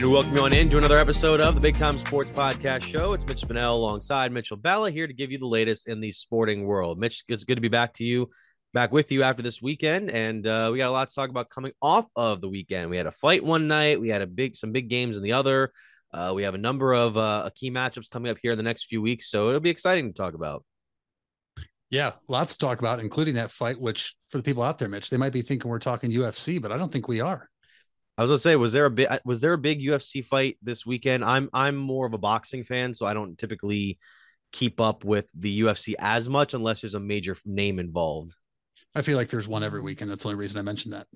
[0.00, 3.12] And welcome on in to another episode of the Big Time Sports Podcast Show.
[3.12, 6.64] It's Mitch Spinell alongside Mitchell Balla here to give you the latest in the sporting
[6.64, 6.98] world.
[6.98, 8.30] Mitch, it's good to be back to you,
[8.72, 11.50] back with you after this weekend, and uh, we got a lot to talk about
[11.50, 12.88] coming off of the weekend.
[12.88, 15.32] We had a fight one night, we had a big some big games in the
[15.32, 15.70] other.
[16.14, 18.84] Uh, we have a number of uh, key matchups coming up here in the next
[18.84, 20.64] few weeks, so it'll be exciting to talk about.
[21.90, 23.78] Yeah, lots to talk about, including that fight.
[23.78, 26.72] Which for the people out there, Mitch, they might be thinking we're talking UFC, but
[26.72, 27.50] I don't think we are.
[28.20, 30.58] I was gonna say, was there a bit uh, was there a big UFC fight
[30.60, 31.24] this weekend?
[31.24, 33.98] I'm I'm more of a boxing fan, so I don't typically
[34.52, 38.34] keep up with the UFC as much unless there's a major name involved.
[38.94, 40.10] I feel like there's one every weekend.
[40.10, 41.06] That's the only reason I mentioned that.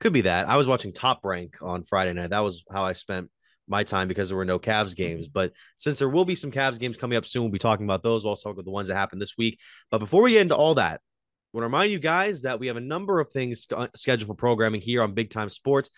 [0.00, 0.48] Could be that.
[0.48, 2.30] I was watching Top Rank on Friday night.
[2.30, 3.30] That was how I spent
[3.68, 5.26] my time because there were no Cavs games.
[5.26, 5.32] Mm-hmm.
[5.32, 8.02] But since there will be some Cavs games coming up soon, we'll be talking about
[8.02, 8.24] those.
[8.24, 9.60] We'll also talk about the ones that happened this week.
[9.88, 10.98] But before we get into all that, I
[11.52, 14.34] want to remind you guys that we have a number of things uh, scheduled for
[14.34, 15.90] programming here on Big Time Sports.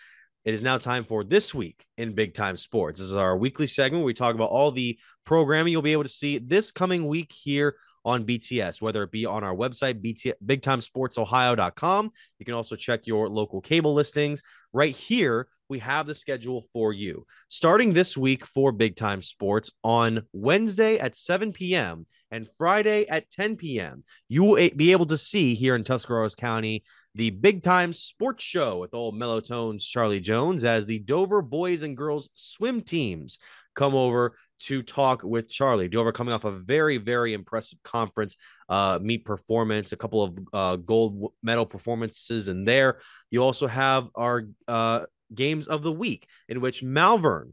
[0.45, 2.99] It is now time for this week in Big Time Sports.
[2.99, 6.03] This is our weekly segment where we talk about all the programming you'll be able
[6.03, 10.33] to see this coming week here on BTS, whether it be on our website, BT,
[10.45, 12.11] BigTimeSportsOhio.com.
[12.41, 14.43] You can also check your local cable listings.
[14.73, 17.25] Right here, we have the schedule for you.
[17.47, 22.05] Starting this week for Big Time Sports on Wednesday at 7 p.m.
[22.33, 26.83] and Friday at 10 p.m., you will be able to see here in Tuscarawas County
[27.15, 31.97] the Big Time Sports Show with old Mellow-Tones Charlie Jones as the Dover boys and
[31.97, 33.39] girls swim teams
[33.75, 35.89] come over to talk with Charlie.
[35.89, 38.37] Dover coming off a very, very impressive conference
[38.69, 42.99] uh, meet performance, a couple of uh, gold medal performances in there.
[43.31, 47.53] You also have our uh, games of the week in which Malvern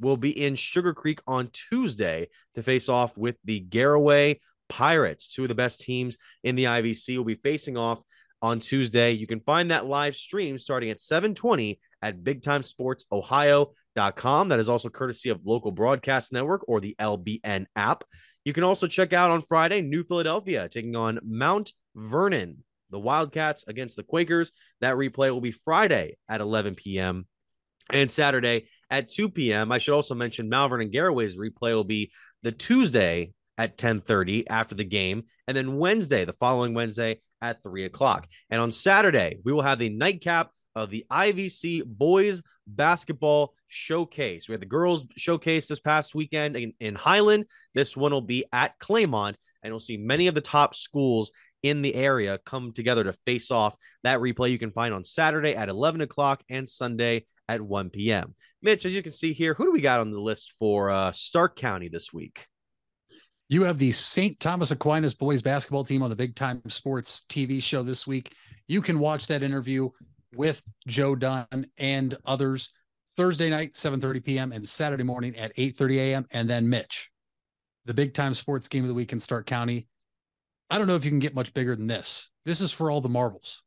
[0.00, 5.42] will be in Sugar Creek on Tuesday to face off with the Garaway Pirates, two
[5.42, 7.16] of the best teams in the IVC.
[7.16, 8.00] Will be facing off
[8.42, 9.12] on Tuesday.
[9.12, 14.48] You can find that live stream starting at 720 at bigtimesportsohio.com.
[14.48, 18.04] That is also courtesy of local broadcast network or the LBN app.
[18.44, 23.64] You can also check out on Friday, New Philadelphia taking on Mount Vernon, the Wildcats
[23.66, 24.52] against the Quakers.
[24.80, 27.26] That replay will be Friday at 11 p.m.
[27.90, 29.72] and Saturday at 2 p.m.
[29.72, 32.12] I should also mention Malvern and Garaway's replay will be
[32.42, 37.84] the Tuesday at 10:30 after the game, and then Wednesday, the following Wednesday at three
[37.84, 38.28] o'clock.
[38.50, 44.48] And on Saturday, we will have the nightcap of the IVC Boys Basketball Showcase.
[44.48, 47.46] We had the girls showcase this past weekend in, in Highland.
[47.74, 51.32] This one will be at Claymont, and we'll see many of the top schools
[51.62, 53.76] in the area come together to face off.
[54.04, 58.34] That replay you can find on Saturday at 11 o'clock and Sunday at 1 p.m.
[58.62, 61.12] Mitch, as you can see here, who do we got on the list for uh,
[61.12, 62.46] Stark County this week?
[63.50, 64.38] You have the St.
[64.38, 68.34] Thomas Aquinas boys basketball team on the Big Time Sports TV show this week.
[68.66, 69.88] You can watch that interview
[70.34, 72.70] with Joe Dunn and others
[73.16, 74.52] Thursday night, 7:30 p.m.
[74.52, 76.26] and Saturday morning at 8:30 a.m.
[76.30, 77.10] And then Mitch,
[77.86, 79.88] the Big Time Sports game of the week in Stark County.
[80.68, 82.30] I don't know if you can get much bigger than this.
[82.44, 83.62] This is for all the marbles.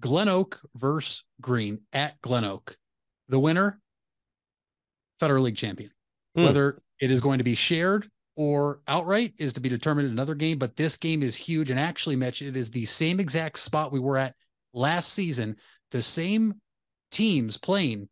[0.00, 2.78] Glen Oak versus Green at Glen Oak.
[3.28, 3.80] The winner,
[5.20, 5.90] Federal League champion.
[6.38, 6.44] Mm.
[6.44, 10.34] Whether it is going to be shared or outright is to be determined in another
[10.34, 10.58] game.
[10.58, 11.70] But this game is huge.
[11.70, 14.34] And actually, Mitch, it is the same exact spot we were at
[14.72, 15.56] last season.
[15.90, 16.54] The same
[17.10, 18.08] teams playing.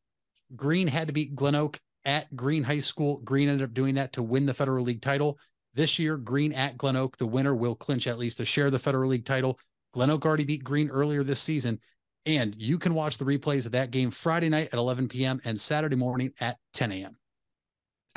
[0.56, 3.18] Green had to beat Glen Oak at Green High School.
[3.18, 5.38] Green ended up doing that to win the Federal League title.
[5.74, 8.72] This year, Green at Glen Oak, the winner will clinch at least to share of
[8.72, 9.58] the Federal League title.
[9.92, 11.78] Glen Oak already beat Green earlier this season.
[12.26, 15.40] And you can watch the replays of that game Friday night at 11 p.m.
[15.44, 17.16] and Saturday morning at 10 a.m.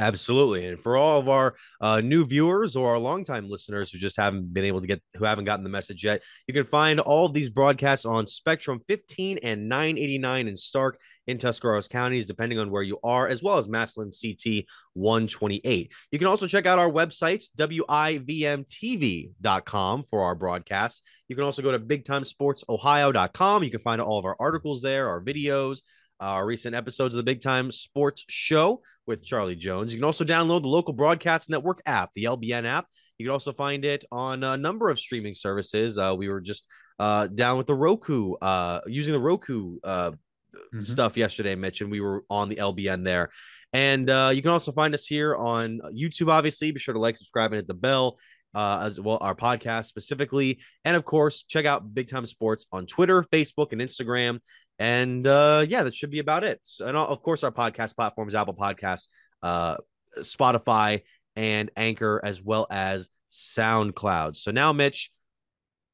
[0.02, 0.66] Absolutely.
[0.66, 4.52] And for all of our uh, new viewers or our longtime listeners who just haven't
[4.52, 7.34] been able to get, who haven't gotten the message yet, you can find all of
[7.34, 10.98] these broadcasts on Spectrum 15 and 989 in Stark
[11.28, 15.92] in Tuscarawas counties, depending on where you are, as well as Massillon CT 128.
[16.12, 21.04] You can also check out our website, WIVMTV.com, for our broadcasts.
[21.28, 23.64] You can also go to BigTimeSportsOhio.com.
[23.64, 25.82] You can find all of our articles there, our videos,
[26.22, 29.92] our recent episodes of the Big Time Sports Show with Charlie Jones.
[29.94, 32.86] You can also download the local broadcast network app, the LBN app.
[33.18, 35.98] You can also find it on a number of streaming services.
[35.98, 36.68] Uh, we were just
[37.00, 40.82] uh, down with the Roku, uh, using the Roku uh, mm-hmm.
[40.82, 43.30] stuff yesterday, Mitch, and we were on the LBN there.
[43.74, 46.72] And uh, you can also find us here on YouTube, obviously.
[46.72, 48.18] Be sure to like, subscribe, and hit the bell.
[48.54, 50.60] Uh, as well, our podcast specifically.
[50.84, 54.42] And of course, check out Big Time Sports on Twitter, Facebook, and Instagram.
[54.82, 56.60] And uh, yeah, that should be about it.
[56.64, 59.10] So, and of course, our podcast platforms, Apple Podcasts,
[59.44, 59.78] uh,
[60.18, 61.04] Spotify,
[61.36, 64.38] and Anchor, as well as SoundCloud.
[64.38, 65.12] So now, Mitch,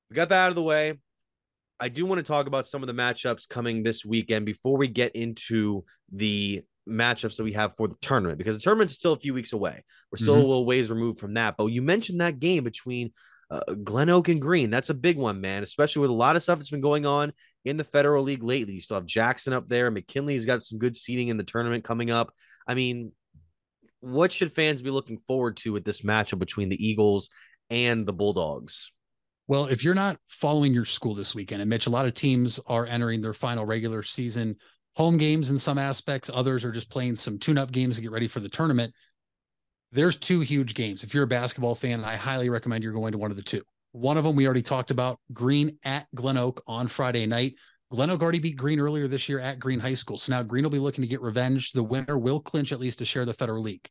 [0.10, 0.94] we got that out of the way.
[1.82, 4.88] I do want to talk about some of the matchups coming this weekend before we
[4.88, 9.20] get into the matchups that we have for the tournament because the tournament's still a
[9.20, 9.84] few weeks away.
[10.14, 10.46] We're still mm-hmm.
[10.46, 11.56] a little ways removed from that.
[11.58, 13.12] But you mentioned that game between
[13.50, 16.44] uh, Glen Oak and Green, that's a big one, man, especially with a lot of
[16.44, 17.32] stuff that's been going on
[17.66, 18.74] in the Federal League lately.
[18.74, 19.90] You still have Jackson up there.
[19.90, 22.34] McKinley's got some good seating in the tournament coming up.
[22.68, 23.12] I mean,
[24.00, 27.30] what should fans be looking forward to with this matchup between the Eagles
[27.70, 28.92] and the Bulldogs?
[29.48, 32.60] Well, if you're not following your school this weekend, and Mitch, a lot of teams
[32.68, 34.58] are entering their final regular season
[34.98, 38.12] home games in some aspects, others are just playing some tune up games to get
[38.12, 38.94] ready for the tournament.
[39.92, 41.04] There's two huge games.
[41.04, 43.64] If you're a basketball fan, I highly recommend you're going to one of the two.
[43.94, 47.56] One of them we already talked about Green at Glen Oak on Friday night.
[47.90, 50.18] Glen Oak already beat Green earlier this year at Green High School.
[50.18, 51.72] So now Green will be looking to get revenge.
[51.72, 53.88] The winner will clinch at least a share of the Federal League.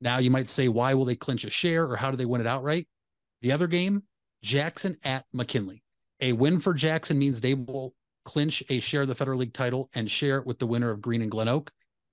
[0.00, 2.40] Now you might say, why will they clinch a share or how do they win
[2.40, 2.86] it outright?
[3.40, 4.04] The other game,
[4.42, 5.82] Jackson at McKinley.
[6.20, 7.94] A win for Jackson means they will
[8.24, 11.02] clinch a share of the Federal League title and share it with the winner of
[11.02, 11.72] Green and Glen Oak.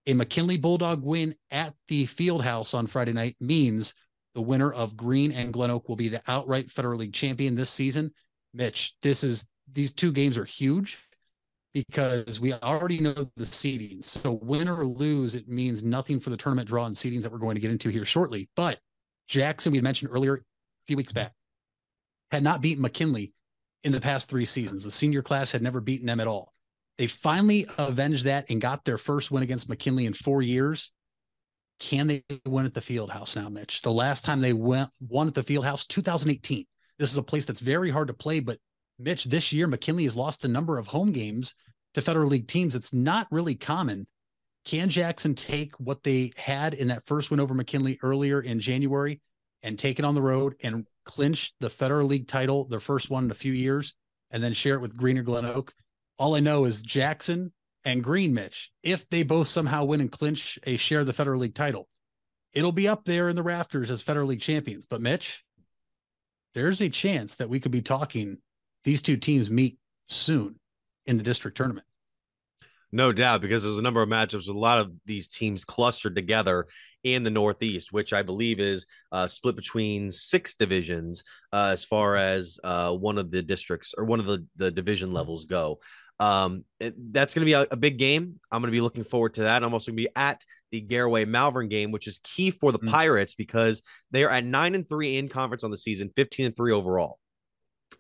[0.10, 3.94] A McKinley Bulldog win at the field house on Friday night means
[4.34, 7.70] the winner of Green and Glen Oak will be the outright Federal League champion this
[7.70, 8.12] season.
[8.52, 10.98] Mitch, this is these two games are huge
[11.76, 14.06] because we already know the seedings.
[14.06, 17.38] So win or lose, it means nothing for the tournament draw and seedings that we're
[17.38, 18.50] going to get into here shortly.
[18.56, 18.80] But
[19.28, 20.42] Jackson, we mentioned earlier a
[20.88, 21.34] few weeks back,
[22.32, 23.32] had not beaten McKinley
[23.84, 24.84] in the past three seasons.
[24.84, 26.52] The senior class had never beaten them at all.
[27.00, 30.92] They finally avenged that and got their first win against McKinley in four years.
[31.80, 33.82] Can they win at the field house now, Mitch?
[33.82, 36.66] The last time they went won at the field house, 2018.
[36.98, 38.60] This is a place that's very hard to play, but
[39.00, 41.56] Mitch, this year McKinley has lost a number of home games
[41.94, 42.76] to Federal League teams.
[42.76, 44.06] It's not really common.
[44.66, 49.22] Can Jackson take what they had in that first win over McKinley earlier in January
[49.64, 53.24] and take it on the road and clinch the Federal League title, their first one
[53.24, 53.96] in a few years,
[54.32, 55.74] and then share it with Green or Glen Oak?
[56.20, 57.54] All I know is Jackson
[57.86, 61.40] and Green Mitch, if they both somehow win and clinch a share of the Federal
[61.40, 61.88] League title,
[62.54, 64.86] it'll be up there in the rafters as Federal League champions.
[64.86, 65.46] But Mitch,
[66.54, 68.40] there's a chance that we could be talking
[68.84, 69.78] these two teams meet
[70.08, 70.60] soon
[71.06, 71.86] in the district tournament.
[72.92, 76.16] No doubt, because there's a number of matchups with a lot of these teams clustered
[76.16, 76.66] together
[77.04, 81.24] in the Northeast, which I believe is uh, split between six divisions
[81.54, 85.14] uh, as far as uh, one of the districts or one of the, the division
[85.14, 85.80] levels go.
[86.20, 88.40] Um, it, that's going to be a, a, big game.
[88.52, 89.64] I'm going to be looking forward to that.
[89.64, 92.80] I'm also going to be at the Garaway Malvern game, which is key for the
[92.80, 92.90] mm-hmm.
[92.90, 93.82] Pirates because
[94.12, 97.20] they are at nine and three in conference on the season, 15 and three overall.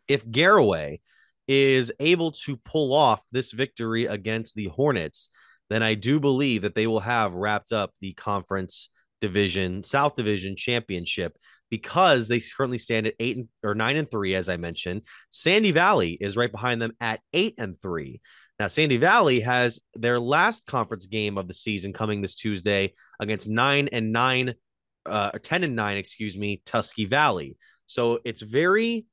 [0.09, 0.99] If Garaway
[1.47, 5.29] is able to pull off this victory against the Hornets,
[5.69, 8.89] then I do believe that they will have wrapped up the conference
[9.21, 11.37] division, South Division championship
[11.69, 15.03] because they currently stand at eight and, or nine and three, as I mentioned.
[15.29, 18.21] Sandy Valley is right behind them at eight and three.
[18.59, 23.47] Now, Sandy Valley has their last conference game of the season coming this Tuesday against
[23.47, 24.53] nine and nine,
[25.05, 27.55] uh, 10 and nine, excuse me, Tusky Valley.
[27.85, 29.05] So it's very,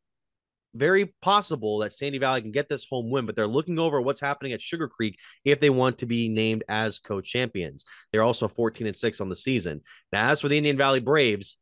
[0.74, 4.20] very possible that Sandy Valley can get this home win, but they're looking over what's
[4.20, 7.84] happening at Sugar Creek if they want to be named as co champions.
[8.12, 9.80] They're also 14 and six on the season.
[10.12, 11.56] Now, as for the Indian Valley Braves,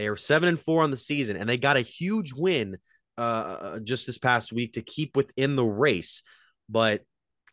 [0.00, 2.78] they are seven and four on the season, and they got a huge win
[3.18, 6.22] uh, uh, just this past week to keep within the race.
[6.70, 7.02] But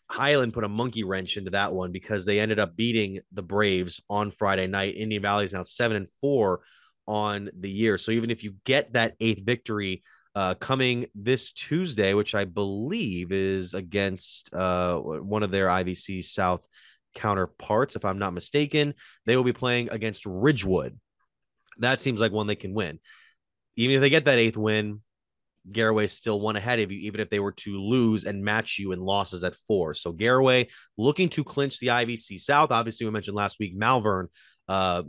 [0.10, 4.00] Highland put a monkey wrench into that one because they ended up beating the Braves
[4.10, 4.96] on Friday night.
[4.96, 6.62] Indian Valley is now seven and four
[7.06, 7.98] on the year.
[7.98, 13.34] So even if you get that eighth victory uh, coming this Tuesday, which I believe
[13.34, 16.62] is against uh, one of their IVC South
[17.14, 18.94] counterparts, if I'm not mistaken,
[19.26, 20.98] they will be playing against Ridgewood
[21.80, 23.00] that seems like one they can win.
[23.76, 25.02] Even if they get that eighth win,
[25.72, 28.92] Garaway still one ahead of you, even if they were to lose and match you
[28.92, 29.94] in losses at four.
[29.94, 32.72] So Garaway looking to clinch the IVC South.
[32.72, 34.30] Obviously, we mentioned last week Malvern,
[34.68, 35.04] uh,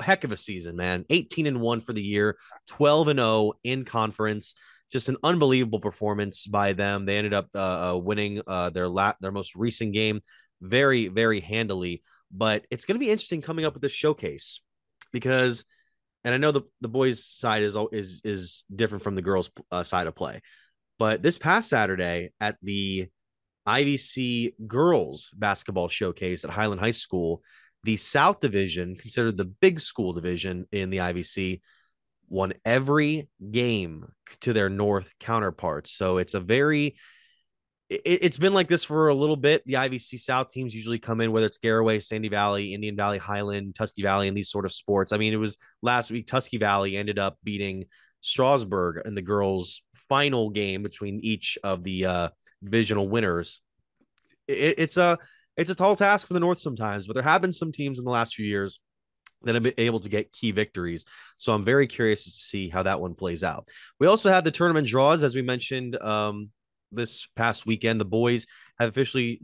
[0.00, 1.04] heck of a season, man.
[1.10, 2.36] 18 and one for the year,
[2.68, 4.54] 12 and 0 in conference.
[4.90, 7.06] Just an unbelievable performance by them.
[7.06, 10.20] They ended up uh, uh winning uh, their la- their most recent game
[10.60, 12.02] very, very handily.
[12.32, 14.60] But it's going to be interesting coming up with this showcase
[15.12, 15.64] because
[16.24, 19.82] and I know the the boys side is is is different from the girls uh,
[19.82, 20.42] side of play.
[20.98, 23.08] But this past Saturday at the
[23.66, 27.42] IVC girls basketball showcase at Highland High School,
[27.84, 31.60] the South Division, considered the big school division in the IVC,
[32.28, 34.12] won every game
[34.42, 35.90] to their North counterparts.
[35.92, 36.96] So it's a very
[37.90, 39.66] it, has been like this for a little bit.
[39.66, 43.74] The IVC South teams usually come in, whether it's Garaway, Sandy Valley, Indian Valley, Highland,
[43.74, 45.12] Tusky Valley, and these sort of sports.
[45.12, 47.86] I mean, it was last week, Tusky Valley ended up beating
[48.20, 52.28] Strasburg in the girls' final game between each of the uh,
[52.62, 53.60] divisional winners.
[54.46, 55.18] It, it's a
[55.56, 58.04] it's a tall task for the North sometimes, but there have been some teams in
[58.04, 58.78] the last few years
[59.42, 61.04] that have been able to get key victories.
[61.38, 63.68] So I'm very curious to see how that one plays out.
[63.98, 66.50] We also had the tournament draws, as we mentioned um,
[66.92, 68.00] this past weekend.
[68.00, 68.46] The boys
[68.78, 69.40] have officially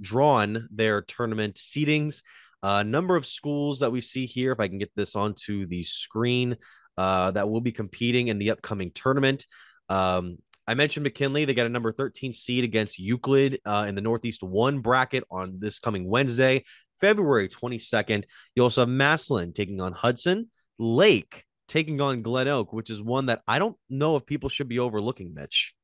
[0.00, 2.22] drawn their tournament seedings.
[2.62, 5.66] A uh, number of schools that we see here, if I can get this onto
[5.66, 6.56] the screen,
[6.98, 9.46] uh, that will be competing in the upcoming tournament.
[9.88, 11.46] Um, I mentioned McKinley.
[11.46, 15.58] They got a number 13 seed against Euclid uh, in the Northeast 1 bracket on
[15.58, 16.64] this coming Wednesday.
[17.00, 18.24] February 22nd.
[18.54, 23.26] You also have Massillon taking on Hudson, Lake taking on Glen Oak, which is one
[23.26, 25.74] that I don't know if people should be overlooking, Mitch.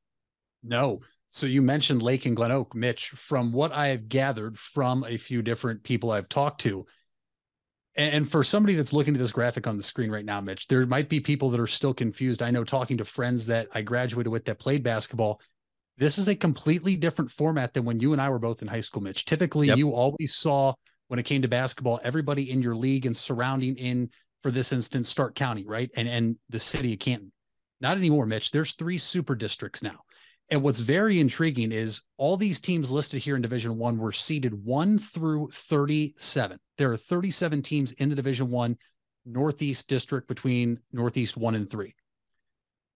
[0.67, 1.01] No.
[1.29, 3.09] So you mentioned Lake and Glen Oak, Mitch.
[3.09, 6.85] From what I have gathered from a few different people I've talked to,
[7.95, 10.85] and for somebody that's looking at this graphic on the screen right now, Mitch, there
[10.85, 12.43] might be people that are still confused.
[12.43, 15.41] I know talking to friends that I graduated with that played basketball,
[15.97, 18.81] this is a completely different format than when you and I were both in high
[18.81, 19.25] school, Mitch.
[19.25, 19.77] Typically, yep.
[19.77, 20.73] you always saw
[21.07, 24.11] when it came to basketball, everybody in your league and surrounding in,
[24.43, 25.89] for this instance, Stark County, right?
[25.95, 27.31] And and the city of Canton.
[27.81, 28.51] Not anymore, Mitch.
[28.51, 30.01] There's three super districts now.
[30.49, 34.65] And what's very intriguing is all these teams listed here in Division One were seeded
[34.65, 36.57] one through 37.
[36.77, 38.77] There are 37 teams in the Division One
[39.25, 41.95] Northeast district between Northeast one and three.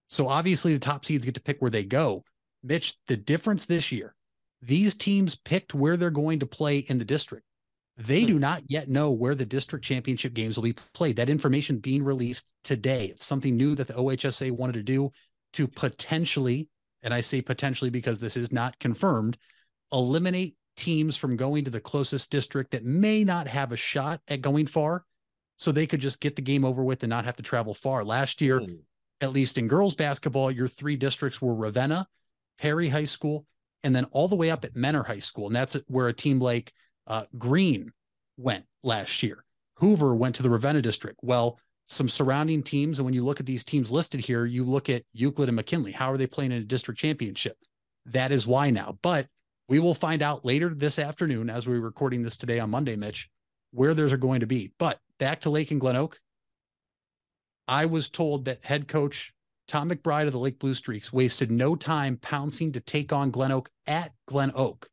[0.07, 2.23] So obviously the top seeds get to pick where they go.
[2.63, 4.15] Mitch, the difference this year,
[4.61, 7.45] these teams picked where they're going to play in the district.
[7.97, 8.39] They do hmm.
[8.39, 11.17] not yet know where the district championship games will be played.
[11.17, 13.05] That information being released today.
[13.05, 15.11] It's something new that the OHSA wanted to do
[15.53, 16.69] to potentially,
[17.03, 19.37] and I say potentially because this is not confirmed,
[19.91, 24.41] eliminate teams from going to the closest district that may not have a shot at
[24.41, 25.05] going far
[25.57, 28.03] so they could just get the game over with and not have to travel far.
[28.03, 28.79] Last year, mm.
[29.19, 32.07] at least in girls basketball, your three districts were Ravenna,
[32.57, 33.45] Perry High School,
[33.83, 35.47] and then all the way up at Mentor High School.
[35.47, 36.73] And that's where a team like
[37.07, 37.91] uh, Green
[38.37, 39.43] went last year.
[39.75, 41.19] Hoover went to the Ravenna district.
[41.21, 41.59] Well,
[41.91, 45.03] some surrounding teams, and when you look at these teams listed here, you look at
[45.11, 45.91] Euclid and McKinley.
[45.91, 47.57] How are they playing in a district championship?
[48.05, 48.97] That is why now.
[49.01, 49.27] But
[49.67, 53.29] we will find out later this afternoon, as we're recording this today on Monday, Mitch,
[53.71, 54.71] where those are going to be.
[54.79, 56.19] But back to Lake and Glen Oak.
[57.67, 59.33] I was told that head coach
[59.67, 63.51] Tom McBride of the Lake Blue Streaks wasted no time pouncing to take on Glen
[63.51, 64.87] Oak at Glen Oak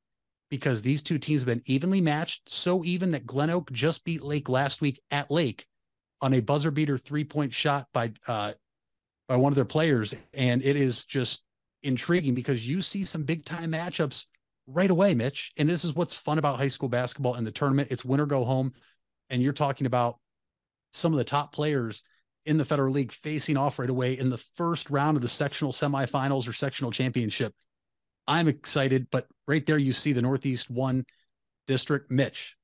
[0.50, 4.22] because these two teams have been evenly matched, so even that Glen Oak just beat
[4.22, 5.67] Lake last week at Lake
[6.20, 8.52] on a buzzer beater three point shot by uh,
[9.28, 11.44] by one of their players, and it is just
[11.82, 14.24] intriguing because you see some big time matchups
[14.66, 15.52] right away, Mitch.
[15.58, 17.88] And this is what's fun about high school basketball and the tournament.
[17.90, 18.72] It's win or go home,
[19.30, 20.18] and you're talking about
[20.92, 22.02] some of the top players
[22.46, 25.72] in the Federal League facing off right away in the first round of the sectional
[25.72, 27.52] semifinals or sectional championship.
[28.26, 31.04] I'm excited, but right there you see the Northeast one
[31.66, 32.10] district.
[32.10, 32.56] Mitch,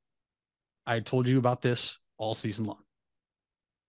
[0.87, 2.84] I told you about this all season long.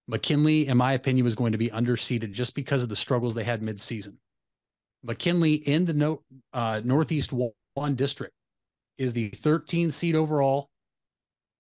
[0.07, 3.43] McKinley, in my opinion, was going to be underseeded just because of the struggles they
[3.43, 4.19] had mid-season.
[5.03, 7.31] McKinley in the no, uh, Northeast
[7.73, 8.33] one district
[8.97, 10.69] is the 13 seed overall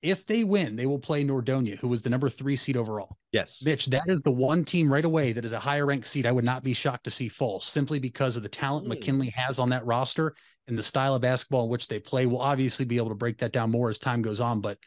[0.05, 3.17] if they win, they will play Nordonia, who was the number three seed overall.
[3.31, 3.63] Yes.
[3.65, 6.27] Mitch, that is the one team right away that is a higher ranked seed.
[6.27, 8.89] I would not be shocked to see fall simply because of the talent mm.
[8.89, 10.35] McKinley has on that roster
[10.67, 12.27] and the style of basketball in which they play.
[12.27, 14.61] We'll obviously be able to break that down more as time goes on.
[14.61, 14.77] But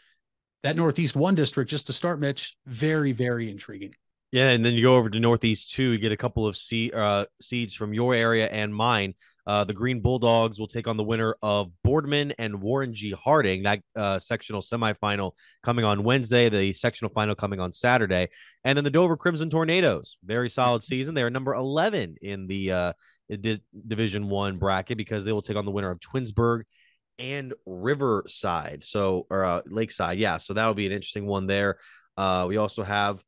[0.63, 3.95] that Northeast one district, just to start, Mitch, very, very intriguing.
[4.33, 6.95] Yeah, and then you go over to Northeast two, you get a couple of seed,
[6.95, 9.15] uh, seeds from your area and mine.
[9.47, 13.13] Uh, the Green Bulldogs will take on the winner of Boardman and Warren G.
[13.13, 13.63] Harding.
[13.63, 18.29] That uh, sectional semifinal coming on Wednesday, the sectional final coming on Saturday,
[18.65, 20.19] and then the Dover Crimson Tornadoes.
[20.23, 21.15] Very solid season.
[21.15, 22.93] They are number eleven in the uh,
[23.31, 26.65] di- Division One bracket because they will take on the winner of Twinsburg
[27.19, 28.85] and Riverside.
[28.85, 30.37] So or uh, Lakeside, yeah.
[30.37, 31.79] So that will be an interesting one there.
[32.17, 33.23] Uh, we also have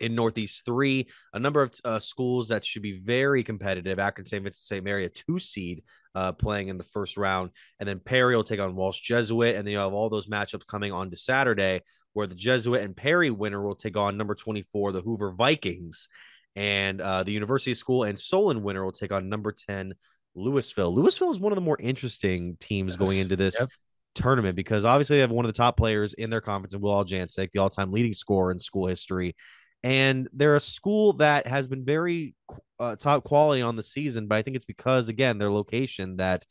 [0.00, 3.98] in Northeast three, a number of uh, schools that should be very competitive.
[3.98, 4.42] Akron St.
[4.42, 4.84] Vincent St.
[4.84, 5.82] Mary, a two seed,
[6.14, 9.66] uh, playing in the first round, and then Perry will take on Walsh Jesuit, and
[9.66, 11.82] then you have all those matchups coming on to Saturday,
[12.14, 16.08] where the Jesuit and Perry winner will take on number twenty four, the Hoover Vikings,
[16.56, 19.94] and uh, the University School and Solon winner will take on number ten.
[20.34, 20.94] Louisville.
[20.94, 23.08] Louisville is one of the more interesting teams yes.
[23.08, 23.68] going into this yep
[24.12, 26.92] tournament because obviously they have one of the top players in their conference in Will
[26.92, 29.36] Aljancic, the all-time leading scorer in school history
[29.82, 32.34] and they're a school that has been very
[32.78, 36.44] uh, top quality on the season but i think it's because again their location that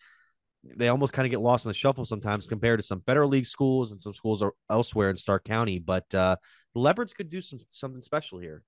[0.76, 3.46] they almost kind of get lost in the shuffle sometimes compared to some federal league
[3.46, 6.36] schools and some schools are elsewhere in stark county but uh,
[6.74, 8.64] the leopards could do some something special here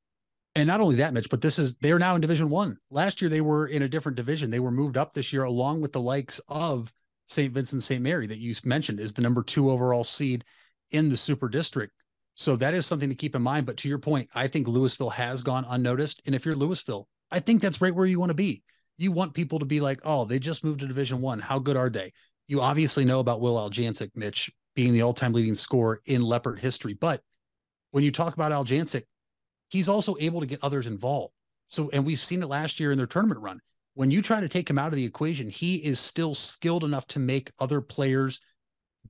[0.56, 3.30] and not only that mitch but this is they're now in division one last year
[3.30, 6.02] they were in a different division they were moved up this year along with the
[6.02, 6.94] likes of
[7.32, 7.54] St.
[7.54, 8.02] Vincent St.
[8.02, 10.44] Mary that you mentioned is the number two overall seed
[10.92, 11.94] in the super district.
[12.36, 13.66] So that is something to keep in mind.
[13.66, 16.22] But to your point, I think Louisville has gone unnoticed.
[16.26, 18.64] And if you're Louisville, I think that's right where you want to be.
[18.98, 21.40] You want people to be like, oh, they just moved to Division One.
[21.40, 22.12] How good are they?
[22.48, 26.94] You obviously know about Will Aljancic, Mitch, being the all-time leading scorer in Leopard history.
[26.94, 27.22] But
[27.92, 29.04] when you talk about Aljancic,
[29.72, 31.34] he's also able to get others involved.
[31.68, 33.60] So, and we've seen it last year in their tournament run.
[33.94, 37.08] When you try to take him out of the equation, he is still skilled enough
[37.08, 38.40] to make other players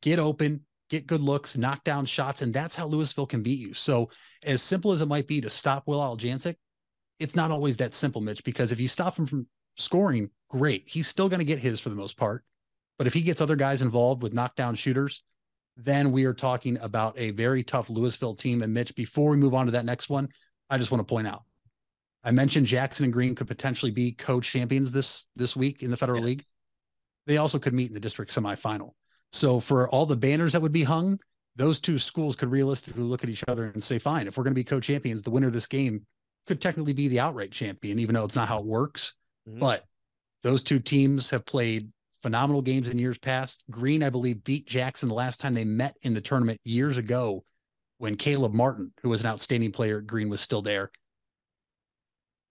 [0.02, 3.74] get open, get good looks, knock down shots, and that's how Louisville can beat you.
[3.74, 4.10] So,
[4.46, 6.56] as simple as it might be to stop Will Aljancic,
[7.20, 10.84] it's not always that simple, Mitch, because if you stop him from scoring, great.
[10.88, 12.44] He's still going to get his for the most part.
[12.98, 15.24] But if he gets other guys involved with knockdown shooters,
[15.78, 18.62] then we are talking about a very tough Louisville team.
[18.62, 20.30] And Mitch, before we move on to that next one,
[20.72, 21.44] I just want to point out
[22.24, 26.20] I mentioned Jackson and Green could potentially be co-champions this this week in the Federal
[26.20, 26.26] yes.
[26.26, 26.44] League.
[27.28, 28.92] They also could meet in the district semifinal.
[29.32, 31.20] So for all the banners that would be hung,
[31.56, 34.54] those two schools could realistically look at each other and say, "Fine, if we're going
[34.54, 36.06] to be co-champions, the winner of this game
[36.48, 39.16] could technically be the outright champion, even though it's not how it works."
[39.48, 39.60] Mm-hmm.
[39.60, 39.86] But
[40.44, 43.64] those two teams have played phenomenal games in years past.
[43.72, 47.44] Green, I believe, beat Jackson the last time they met in the tournament years ago
[48.02, 50.90] when Caleb Martin, who was an outstanding player at Green, was still there.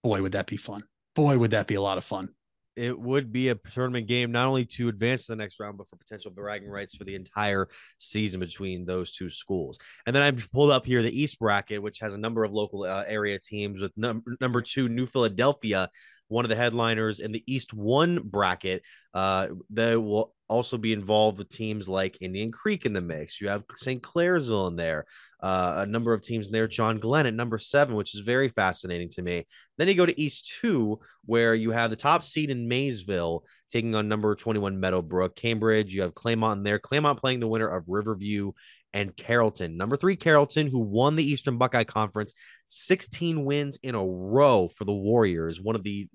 [0.05, 0.85] Boy, would that be fun.
[1.17, 2.29] Boy, would that be a lot of fun.
[2.77, 5.89] It would be a tournament game, not only to advance to the next round, but
[5.91, 7.67] for potential bragging rights for the entire
[7.99, 9.81] season between those two schools.
[10.07, 12.85] And then I've pulled up here the East bracket, which has a number of local
[12.85, 15.91] uh, area teams with num- number two, New Philadelphia,
[16.29, 18.83] one of the headliners in the East One bracket.
[19.13, 23.41] Uh, they will also be involved with teams like Indian Creek in the mix.
[23.41, 24.03] You have St.
[24.03, 25.07] Clairsville in there,
[25.41, 26.67] uh, a number of teams in there.
[26.67, 29.47] John Glenn at number seven, which is very fascinating to me.
[29.79, 33.95] Then you go to East Two, where you have the top seed in Maysville taking
[33.95, 35.37] on number 21 Meadowbrook.
[35.37, 36.81] Cambridge, you have Claymont in there.
[36.81, 38.51] Claymont playing the winner of Riverview
[38.93, 39.77] and Carrollton.
[39.77, 42.35] Number three, Carrollton, who won the Eastern Buckeye Conference,
[42.67, 45.61] 16 wins in a row for the Warriors.
[45.61, 46.09] One of the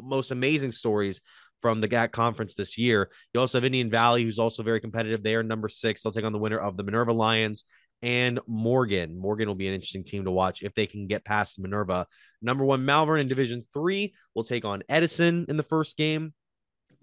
[0.00, 1.20] most amazing stories
[1.62, 3.10] from the GAC conference this year.
[3.32, 5.22] You also have Indian Valley, who's also very competitive.
[5.22, 6.02] They are number six.
[6.02, 7.64] They'll take on the winner of the Minerva Lions
[8.02, 9.16] and Morgan.
[9.16, 12.06] Morgan will be an interesting team to watch if they can get past Minerva.
[12.42, 16.34] Number one, Malvern in Division Three will take on Edison in the first game.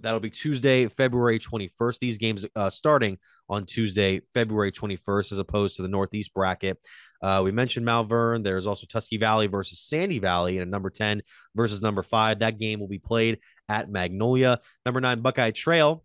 [0.01, 1.99] That'll be Tuesday, February 21st.
[1.99, 3.17] These games uh, starting
[3.49, 6.79] on Tuesday, February 21st, as opposed to the Northeast bracket.
[7.21, 8.43] Uh, we mentioned Malvern.
[8.43, 11.21] There's also Tusky Valley versus Sandy Valley, and a number 10
[11.53, 12.39] versus number five.
[12.39, 14.59] That game will be played at Magnolia.
[14.85, 16.03] Number nine, Buckeye Trail.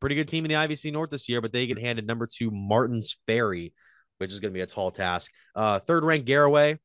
[0.00, 2.52] Pretty good team in the IVC North this year, but they get handed number two,
[2.52, 3.72] Martin's Ferry,
[4.18, 5.32] which is going to be a tall task.
[5.56, 6.78] Uh, third ranked Garaway.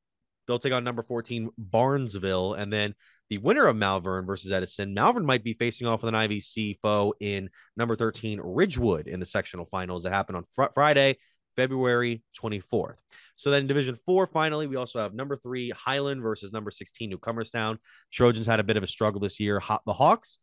[0.48, 2.54] They'll take on number 14, Barnesville.
[2.54, 2.96] And then
[3.30, 4.94] the winner of Malvern versus Edison.
[4.94, 9.26] Malvern might be facing off with an IVC foe in number 13, Ridgewood, in the
[9.26, 11.18] sectional finals that happened on fr- Friday,
[11.56, 12.96] February 24th.
[13.36, 17.78] So then Division Four, finally, we also have number three, Highland versus number 16, Newcomerstown.
[18.12, 19.62] Trojans had a bit of a struggle this year.
[19.86, 20.40] The Hawks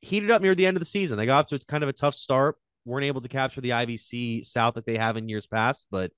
[0.00, 1.16] heated up near the end of the season.
[1.16, 4.44] They got off to kind of a tough start, weren't able to capture the IVC
[4.44, 6.10] South that they have in years past, but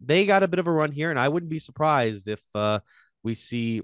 [0.00, 2.80] they got a bit of a run here, and I wouldn't be surprised if uh,
[3.22, 3.82] we see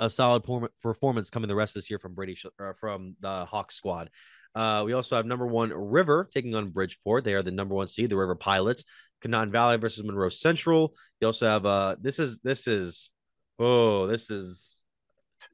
[0.00, 0.44] a solid
[0.82, 2.16] performance coming the rest of this year from
[2.58, 4.10] uh, from the Hawks squad.
[4.54, 7.24] Uh, we also have number one River taking on Bridgeport.
[7.24, 8.84] They are the number one seed, the River Pilots.
[9.24, 10.94] Conotton Valley versus Monroe Central.
[11.20, 13.10] You also have uh this is this is
[13.58, 14.82] oh this is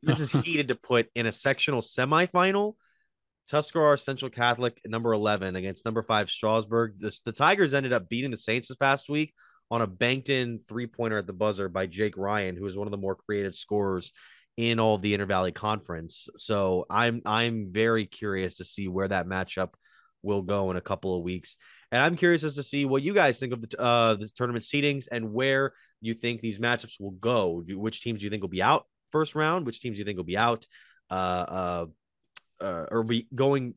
[0.02, 2.74] this is heated to put in a sectional semifinal.
[3.48, 7.00] Tuscarawas Central Catholic number 11 against number 5 Strasburg.
[7.00, 9.34] The, the Tigers ended up beating the Saints this past week
[9.72, 12.86] on a banked in three pointer at the buzzer by Jake Ryan, who is one
[12.86, 14.12] of the more creative scorers
[14.56, 16.28] in all the Inter Valley Conference.
[16.36, 19.70] So I'm I'm very curious to see where that matchup
[20.22, 21.56] will go in a couple of weeks.
[21.92, 24.64] And I'm curious as to see what you guys think of the uh this tournament
[24.64, 27.62] seedings and where you think these matchups will go.
[27.66, 29.66] Which teams do you think will be out first round?
[29.66, 30.66] Which teams do you think will be out
[31.10, 31.14] uh
[31.48, 31.86] uh,
[32.60, 33.74] uh or be going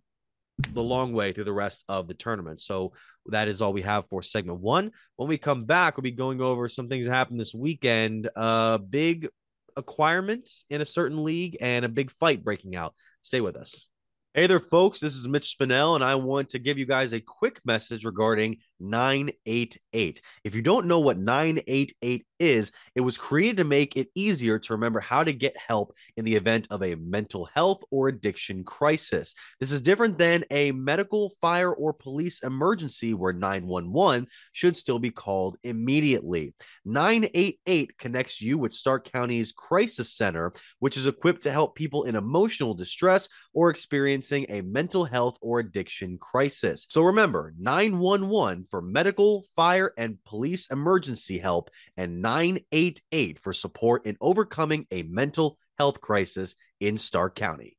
[0.73, 2.59] the long way through the rest of the tournament.
[2.59, 2.93] So
[3.27, 4.91] that is all we have for segment one.
[5.15, 8.29] When we come back, we'll be going over some things that happened this weekend.
[8.35, 9.29] Uh, big
[9.77, 12.93] acquirement in a certain league and a big fight breaking out.
[13.21, 13.89] Stay with us.
[14.33, 14.99] Hey there, folks.
[14.99, 18.57] This is Mitch Spinell, and I want to give you guys a quick message regarding
[18.83, 20.21] 988.
[20.43, 24.73] If you don't know what 988 is, it was created to make it easier to
[24.73, 29.33] remember how to get help in the event of a mental health or addiction crisis.
[29.59, 35.11] This is different than a medical, fire, or police emergency where 911 should still be
[35.11, 36.53] called immediately.
[36.85, 42.15] 988 connects you with Stark County's Crisis Center, which is equipped to help people in
[42.15, 46.85] emotional distress or experiencing a mental health or addiction crisis.
[46.89, 54.17] So remember 911 for medical, fire, and police emergency help, and 988 for support in
[54.19, 57.77] overcoming a mental health crisis in Stark County.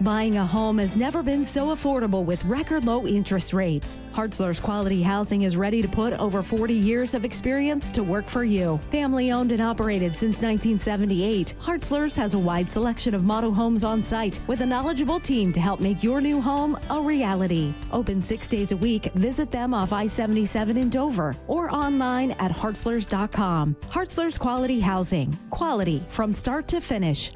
[0.00, 3.96] Buying a home has never been so affordable with record low interest rates.
[4.12, 8.44] Hartzler's Quality Housing is ready to put over 40 years of experience to work for
[8.44, 8.78] you.
[8.92, 14.00] Family owned and operated since 1978, Hartzler's has a wide selection of model homes on
[14.00, 17.72] site with a knowledgeable team to help make your new home a reality.
[17.90, 22.52] Open six days a week, visit them off I 77 in Dover or online at
[22.52, 23.74] hartzlers.com.
[23.90, 25.36] Hartzler's Quality Housing.
[25.50, 27.32] Quality from start to finish.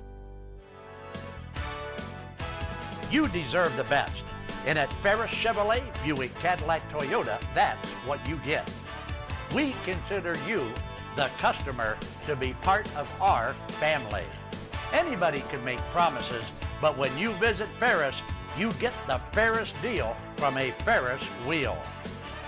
[3.13, 4.25] You deserve the best.
[4.65, 8.73] And at Ferris Chevrolet, Buick, Cadillac, Toyota, that's what you get.
[9.55, 10.67] We consider you,
[11.15, 14.25] the customer, to be part of our family.
[14.95, 16.43] Anybody can make promises,
[16.81, 18.23] but when you visit Ferris,
[18.59, 21.77] you get the Ferris deal from a Ferris wheel.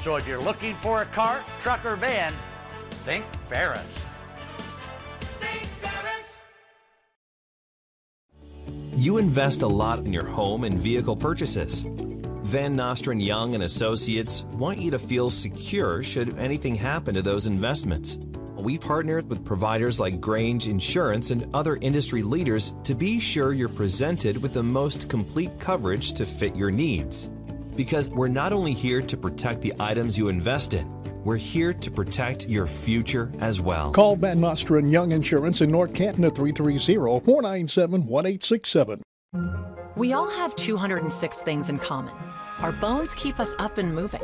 [0.00, 2.33] So if you're looking for a car, truck, or van,
[2.90, 4.03] think Ferris.
[8.94, 11.85] You invest a lot in your home and vehicle purchases.
[12.42, 17.46] Van Nostrand Young and Associates want you to feel secure should anything happen to those
[17.46, 18.18] investments.
[18.57, 23.68] We partner with providers like Grange Insurance and other industry leaders to be sure you're
[23.68, 27.31] presented with the most complete coverage to fit your needs.
[27.77, 31.90] Because we're not only here to protect the items you invest in, we're here to
[31.90, 33.90] protect your future as well.
[33.92, 39.02] Call Van Nostrand Young Insurance in North Canton at 330 497 1867.
[39.96, 42.14] We all have 206 things in common.
[42.60, 44.22] Our bones keep us up and moving.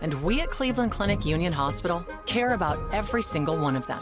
[0.00, 3.98] And we at Cleveland Clinic Union Hospital care about every single one of them.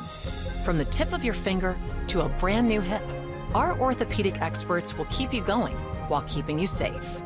[0.64, 1.76] From the tip of your finger
[2.09, 3.02] to a brand new hip,
[3.54, 5.74] our orthopedic experts will keep you going
[6.09, 7.22] while keeping you safe.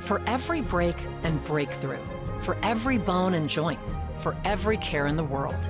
[0.00, 2.00] For every break and breakthrough,
[2.40, 3.80] for every bone and joint,
[4.24, 5.68] for every care in the world.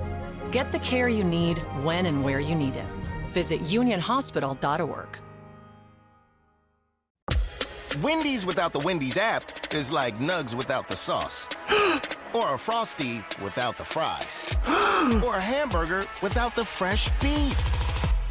[0.49, 2.85] Get the care you need when and where you need it.
[3.31, 5.19] Visit unionhospital.org.
[8.01, 11.49] Wendy's without the Wendy's app is like Nugs without the sauce.
[12.33, 14.55] or a Frosty without the fries.
[15.25, 17.59] or a hamburger without the fresh beef.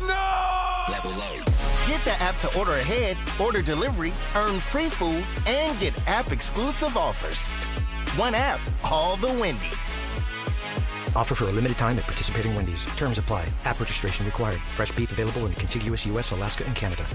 [0.01, 0.87] No!
[0.89, 1.47] Level up.
[1.87, 6.97] Get the app to order ahead, order delivery, earn free food, and get app exclusive
[6.97, 7.51] offers.
[8.19, 9.95] One app, all the Wendy's.
[11.17, 12.85] Offer for a limited time at participating Wendy's.
[12.97, 13.47] Terms apply.
[13.65, 14.61] App registration required.
[14.61, 17.07] Fresh beef available in contiguous U.S., Alaska, and Canada.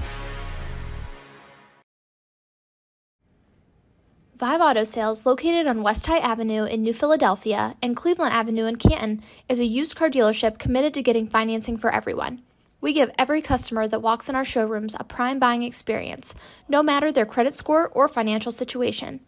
[4.40, 8.78] Vive Auto Sales, located on West High Avenue in New Philadelphia and Cleveland Avenue in
[8.78, 12.42] Canton, is a used car dealership committed to getting financing for everyone.
[12.80, 16.34] We give every customer that walks in our showrooms a prime buying experience,
[16.70, 19.20] no matter their credit score or financial situation.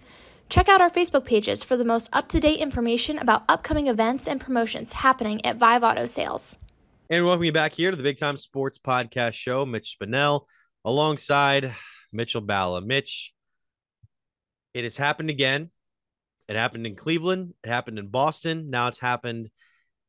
[0.48, 4.26] Check out our Facebook pages for the most up to date information about upcoming events
[4.26, 6.59] and promotions happening at Vive Auto Sales.
[7.09, 9.64] And welcome you back here to the Big Time Sports Podcast Show.
[9.64, 10.48] Mitch Spinell
[10.85, 11.72] alongside
[12.12, 12.85] Mitchell Balla.
[12.85, 13.33] Mitch,
[14.74, 15.70] it has happened again.
[16.48, 17.55] It happened in Cleveland.
[17.62, 18.70] It happened in Boston.
[18.70, 19.50] Now it's happened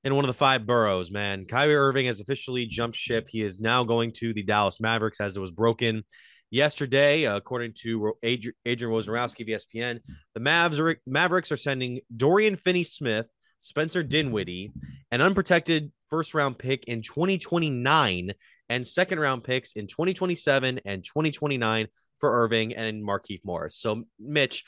[0.03, 1.45] in one of the five boroughs, man.
[1.45, 3.27] Kyrie Irving has officially jumped ship.
[3.29, 6.03] He is now going to the Dallas Mavericks as it was broken
[6.49, 9.99] yesterday, uh, according to Adrian, Wojnarowski of ESPN.
[10.33, 13.27] The Mavs are, Mavericks are sending Dorian Finney-Smith,
[13.61, 14.71] Spencer Dinwiddie,
[15.11, 18.33] an unprotected first round pick in 2029
[18.69, 21.87] and second round picks in 2027 and 2029
[22.19, 23.75] for Irving and Markieff Morris.
[23.75, 24.63] So, Mitch,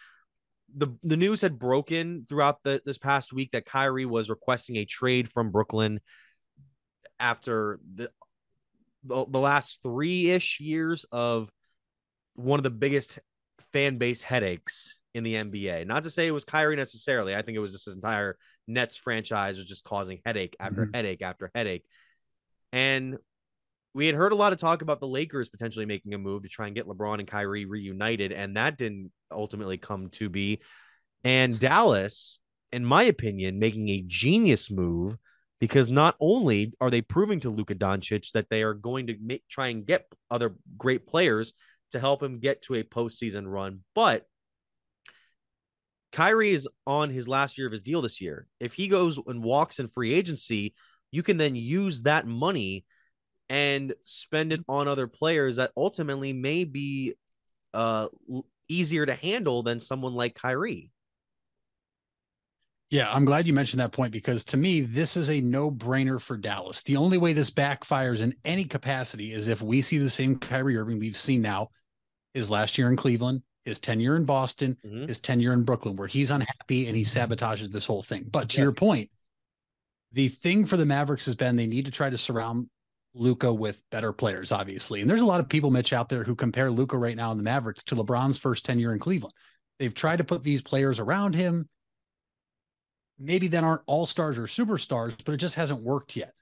[0.75, 4.85] the the news had broken throughout the this past week that Kyrie was requesting a
[4.85, 5.99] trade from Brooklyn
[7.19, 8.09] after the
[9.03, 11.49] the, the last three ish years of
[12.35, 13.19] one of the biggest
[13.71, 15.85] fan base headaches in the NBA.
[15.85, 17.35] Not to say it was Kyrie necessarily.
[17.35, 20.95] I think it was just his entire Nets franchise was just causing headache after mm-hmm.
[20.95, 21.85] headache after headache.
[22.71, 23.17] And
[23.93, 26.49] we had heard a lot of talk about the Lakers potentially making a move to
[26.49, 30.61] try and get LeBron and Kyrie reunited, and that didn't ultimately come to be.
[31.23, 32.39] And Dallas,
[32.71, 35.17] in my opinion, making a genius move
[35.59, 39.47] because not only are they proving to Luka Doncic that they are going to make,
[39.47, 41.53] try and get other great players
[41.91, 43.81] to help him get to a postseason run.
[43.93, 44.25] But
[46.11, 48.47] Kyrie is on his last year of his deal this year.
[48.59, 50.73] If he goes and walks in free agency,
[51.11, 52.85] you can then use that money
[53.49, 57.13] and spend it on other players that ultimately may be
[57.73, 58.07] uh
[58.69, 60.89] easier to handle than someone like Kyrie.
[62.89, 66.21] Yeah, I'm glad you mentioned that point because to me, this is a no brainer
[66.21, 66.83] for Dallas.
[66.83, 70.77] The only way this backfires in any capacity is if we see the same Kyrie
[70.77, 71.69] Irving we've seen now
[72.35, 75.07] his last year in Cleveland, his tenure in Boston, mm-hmm.
[75.07, 78.27] his tenure in Brooklyn, where he's unhappy and he sabotages this whole thing.
[78.29, 78.63] But to yeah.
[78.65, 79.09] your point,
[80.11, 82.67] the thing for the Mavericks has been they need to try to surround
[83.13, 85.01] Luka with better players, obviously.
[85.01, 87.37] And there's a lot of people, Mitch, out there who compare Luka right now in
[87.37, 89.33] the Mavericks to LeBron's first tenure in Cleveland.
[89.79, 91.67] They've tried to put these players around him
[93.19, 96.33] maybe that aren't all stars or superstars, but it just hasn't worked yet.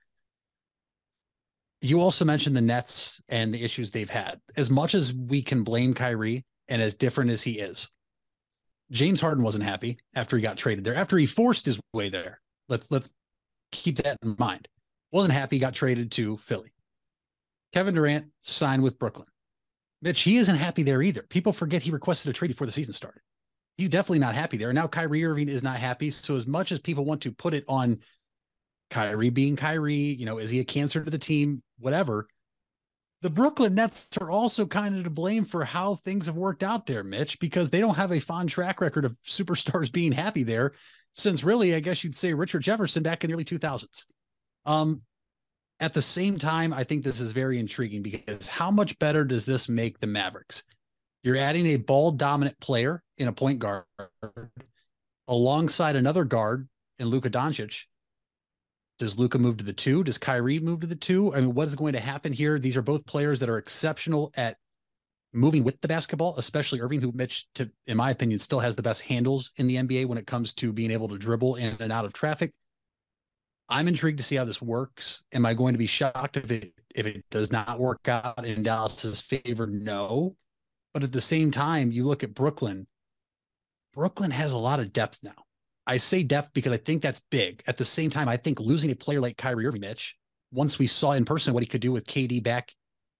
[1.81, 4.39] You also mentioned the Nets and the issues they've had.
[4.55, 7.89] As much as we can blame Kyrie and as different as he is,
[8.91, 12.39] James Harden wasn't happy after he got traded there, after he forced his way there.
[12.69, 13.09] Let's let's
[13.71, 14.67] keep that in mind.
[15.11, 16.73] Wasn't happy, got traded to Philly.
[17.73, 19.27] Kevin Durant signed with Brooklyn.
[20.01, 21.23] Mitch, he isn't happy there either.
[21.23, 23.21] People forget he requested a trade before the season started
[23.81, 24.71] he's definitely not happy there.
[24.71, 26.11] Now Kyrie Irving is not happy.
[26.11, 27.99] So as much as people want to put it on
[28.89, 31.63] Kyrie being Kyrie, you know, is he a cancer to the team?
[31.79, 32.27] Whatever.
[33.21, 36.87] The Brooklyn Nets are also kind of to blame for how things have worked out
[36.87, 40.73] there, Mitch, because they don't have a fond track record of superstars being happy there
[41.15, 44.05] since really, I guess you'd say Richard Jefferson back in the early 2000s.
[44.65, 45.01] Um,
[45.79, 49.45] at the same time, I think this is very intriguing because how much better does
[49.45, 50.63] this make the Mavericks?
[51.23, 53.83] You're adding a ball dominant player in a point guard
[55.27, 56.67] alongside another guard
[56.99, 57.83] in Luka Doncic.
[58.99, 60.03] Does Luka move to the two?
[60.03, 61.33] Does Kyrie move to the two?
[61.33, 62.59] I mean, what is going to happen here?
[62.59, 64.57] These are both players that are exceptional at
[65.33, 68.83] moving with the basketball, especially Irving, who Mitch, to, in my opinion, still has the
[68.83, 71.91] best handles in the NBA when it comes to being able to dribble in and
[71.91, 72.51] out of traffic.
[73.71, 75.23] I'm intrigued to see how this works.
[75.31, 78.63] Am I going to be shocked if it if it does not work out in
[78.63, 79.65] Dallas's favor?
[79.65, 80.35] No.
[80.93, 82.85] But at the same time, you look at Brooklyn.
[83.93, 85.45] Brooklyn has a lot of depth now.
[85.87, 87.63] I say depth because I think that's big.
[87.65, 90.17] At the same time, I think losing a player like Kyrie Irving, Mitch,
[90.51, 92.73] once we saw in person what he could do with KD back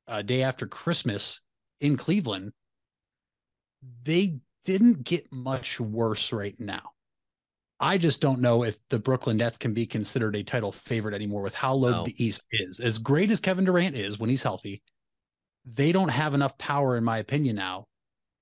[0.08, 1.42] a uh, day after Christmas
[1.80, 2.52] in Cleveland,
[4.04, 6.92] they didn't get much worse right now.
[7.82, 11.42] I just don't know if the Brooklyn Nets can be considered a title favorite anymore
[11.42, 12.04] with how low no.
[12.06, 12.80] the East is.
[12.80, 14.84] As great as Kevin Durant is when he's healthy,
[15.66, 17.86] they don't have enough power, in my opinion, now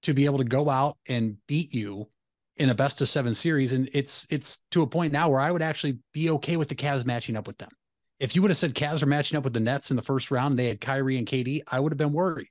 [0.04, 2.10] to be able to go out and beat you
[2.58, 3.72] in a best of seven series.
[3.72, 6.76] And it's it's to a point now where I would actually be okay with the
[6.76, 7.72] Cavs matching up with them.
[8.20, 10.32] If you would have said Cavs are matching up with the Nets in the first
[10.32, 12.50] round, they had Kyrie and KD, I would have been worried.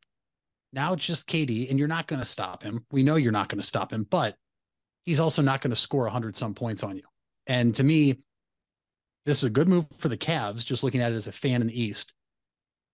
[0.72, 2.86] Now it's just KD, and you're not going to stop him.
[2.90, 4.36] We know you're not going to stop him, but
[5.08, 7.02] he's also not going to score 100 some points on you.
[7.46, 8.18] And to me,
[9.24, 11.62] this is a good move for the Cavs, just looking at it as a fan
[11.62, 12.12] in the East.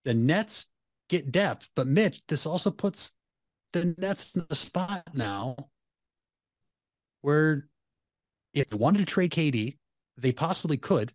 [0.05, 0.69] The Nets
[1.09, 1.71] get depth.
[1.75, 3.11] But Mitch, this also puts
[3.73, 5.57] the Nets in the spot now
[7.23, 7.67] where
[8.53, 9.77] if they wanted to trade KD,
[10.17, 11.13] they possibly could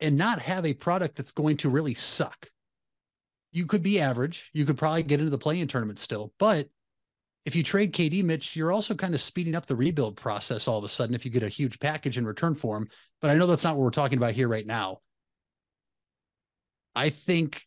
[0.00, 2.48] and not have a product that's going to really suck.
[3.52, 4.48] You could be average.
[4.54, 6.32] You could probably get into the play-in tournament still.
[6.38, 6.68] But
[7.44, 10.78] if you trade KD, Mitch, you're also kind of speeding up the rebuild process all
[10.78, 12.88] of a sudden if you get a huge package in return for him.
[13.20, 14.98] But I know that's not what we're talking about here right now.
[16.94, 17.62] I think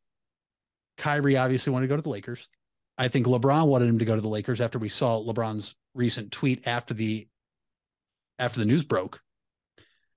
[0.97, 2.47] Kyrie obviously wanted to go to the Lakers.
[2.97, 6.31] I think LeBron wanted him to go to the Lakers after we saw LeBron's recent
[6.31, 7.27] tweet after the
[8.39, 9.21] after the news broke.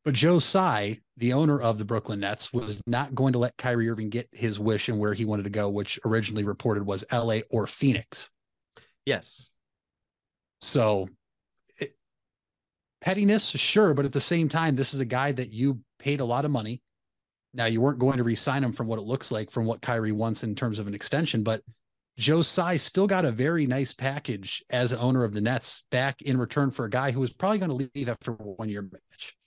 [0.05, 3.90] But Joe Tsai, the owner of the Brooklyn Nets, was not going to let Kyrie
[3.90, 7.40] Irving get his wish and where he wanted to go, which originally reported was LA
[7.51, 8.31] or Phoenix.
[9.09, 9.49] Yes.
[10.61, 11.09] So
[11.81, 11.97] it,
[13.01, 16.27] pettiness, sure, but at the same time, this is a guy that you paid a
[16.27, 16.83] lot of money.
[17.55, 20.12] Now you weren't going to re-sign him from what it looks like from what Kyrie
[20.12, 21.62] wants in terms of an extension, but
[22.18, 26.37] Joe Tsai still got a very nice package as owner of the Nets back in
[26.37, 29.38] return for a guy who was probably going to leave after one year match.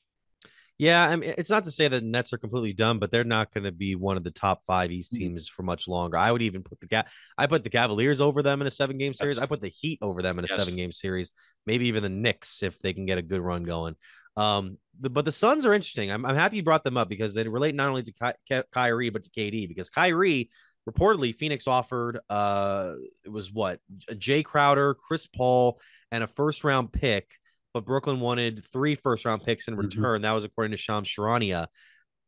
[0.81, 3.53] Yeah, I mean, it's not to say that Nets are completely dumb, but they're not
[3.53, 5.19] going to be one of the top five East mm-hmm.
[5.19, 6.17] teams for much longer.
[6.17, 7.07] I would even put the gap.
[7.37, 9.35] I put the Cavaliers over them in a seven game series.
[9.35, 9.43] Yes.
[9.43, 10.57] I put the Heat over them in a yes.
[10.57, 11.31] seven game series.
[11.67, 13.95] Maybe even the Knicks if they can get a good run going.
[14.35, 16.11] Um, the, but the Suns are interesting.
[16.11, 19.11] I'm, I'm happy you brought them up because they relate not only to Ky- Kyrie
[19.11, 20.49] but to KD because Kyrie
[20.89, 25.79] reportedly Phoenix offered uh it was what Jae Crowder, Chris Paul,
[26.11, 27.37] and a first round pick,
[27.73, 29.81] but Brooklyn wanted three first round picks in mm-hmm.
[29.81, 30.15] return.
[30.17, 30.23] Mm-hmm.
[30.23, 31.67] That was according to Shams Charania.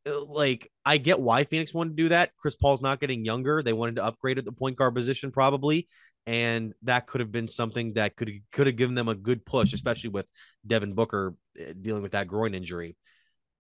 [0.08, 2.32] Uh, like I get why Phoenix wanted to do that.
[2.38, 3.64] Chris Paul's not getting younger.
[3.64, 5.88] They wanted to upgrade at the point guard position probably.
[6.26, 9.74] and that could have been something that could could have given them a good push,
[9.74, 10.26] especially with
[10.66, 12.96] Devin Booker eh, dealing with that groin injury.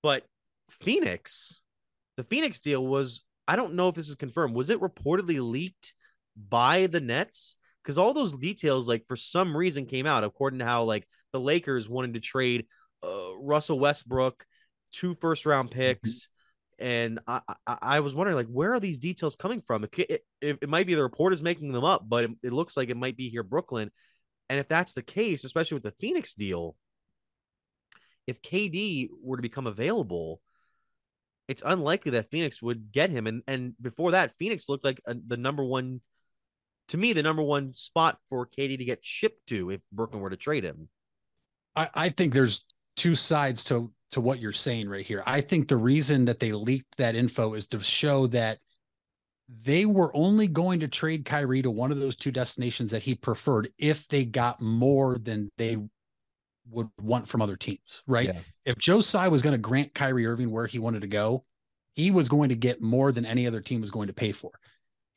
[0.01, 0.23] But
[0.69, 1.63] Phoenix,
[2.17, 4.55] the Phoenix deal was I don't know if this is confirmed.
[4.55, 5.93] Was it reportedly leaked
[6.37, 7.57] by the Nets?
[7.83, 11.39] Because all those details, like for some reason, came out according to how like the
[11.39, 12.65] Lakers wanted to trade
[13.03, 14.45] uh, Russell Westbrook,
[14.91, 15.79] two first round mm-hmm.
[15.79, 16.29] picks,
[16.79, 19.83] and I, I, I was wondering like where are these details coming from?
[19.83, 22.89] It, it, it might be the reporters making them up, but it, it looks like
[22.89, 23.91] it might be here Brooklyn.
[24.49, 26.75] And if that's the case, especially with the Phoenix deal,
[28.27, 30.41] if KD were to become available,
[31.47, 33.27] it's unlikely that Phoenix would get him.
[33.27, 36.01] And and before that, Phoenix looked like a, the number one,
[36.93, 40.29] to me, the number one spot for KD to get shipped to if Brooklyn were
[40.29, 40.89] to trade him.
[41.75, 45.23] I, I think there's two sides to to what you're saying right here.
[45.25, 48.59] I think the reason that they leaked that info is to show that
[49.49, 53.15] they were only going to trade Kyrie to one of those two destinations that he
[53.15, 55.77] preferred if they got more than they
[56.69, 58.35] would want from other teams, right?
[58.35, 58.39] Yeah.
[58.65, 61.43] If Joe Tsai was going to grant Kyrie Irving where he wanted to go,
[61.95, 64.51] he was going to get more than any other team was going to pay for.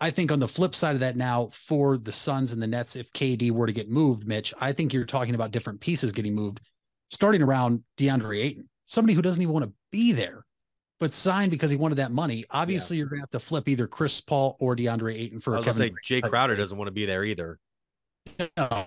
[0.00, 2.96] I think on the flip side of that now for the Suns and the Nets,
[2.96, 6.34] if KD were to get moved, Mitch, I think you're talking about different pieces getting
[6.34, 6.60] moved,
[7.10, 10.44] starting around DeAndre Ayton, somebody who doesn't even want to be there,
[11.00, 12.44] but signed because he wanted that money.
[12.50, 13.00] Obviously, yeah.
[13.00, 15.66] you're going to have to flip either Chris Paul or DeAndre Ayton for I was
[15.66, 15.94] Kevin.
[16.04, 17.58] Say Jae Crowder doesn't want to be there either.
[18.58, 18.86] No,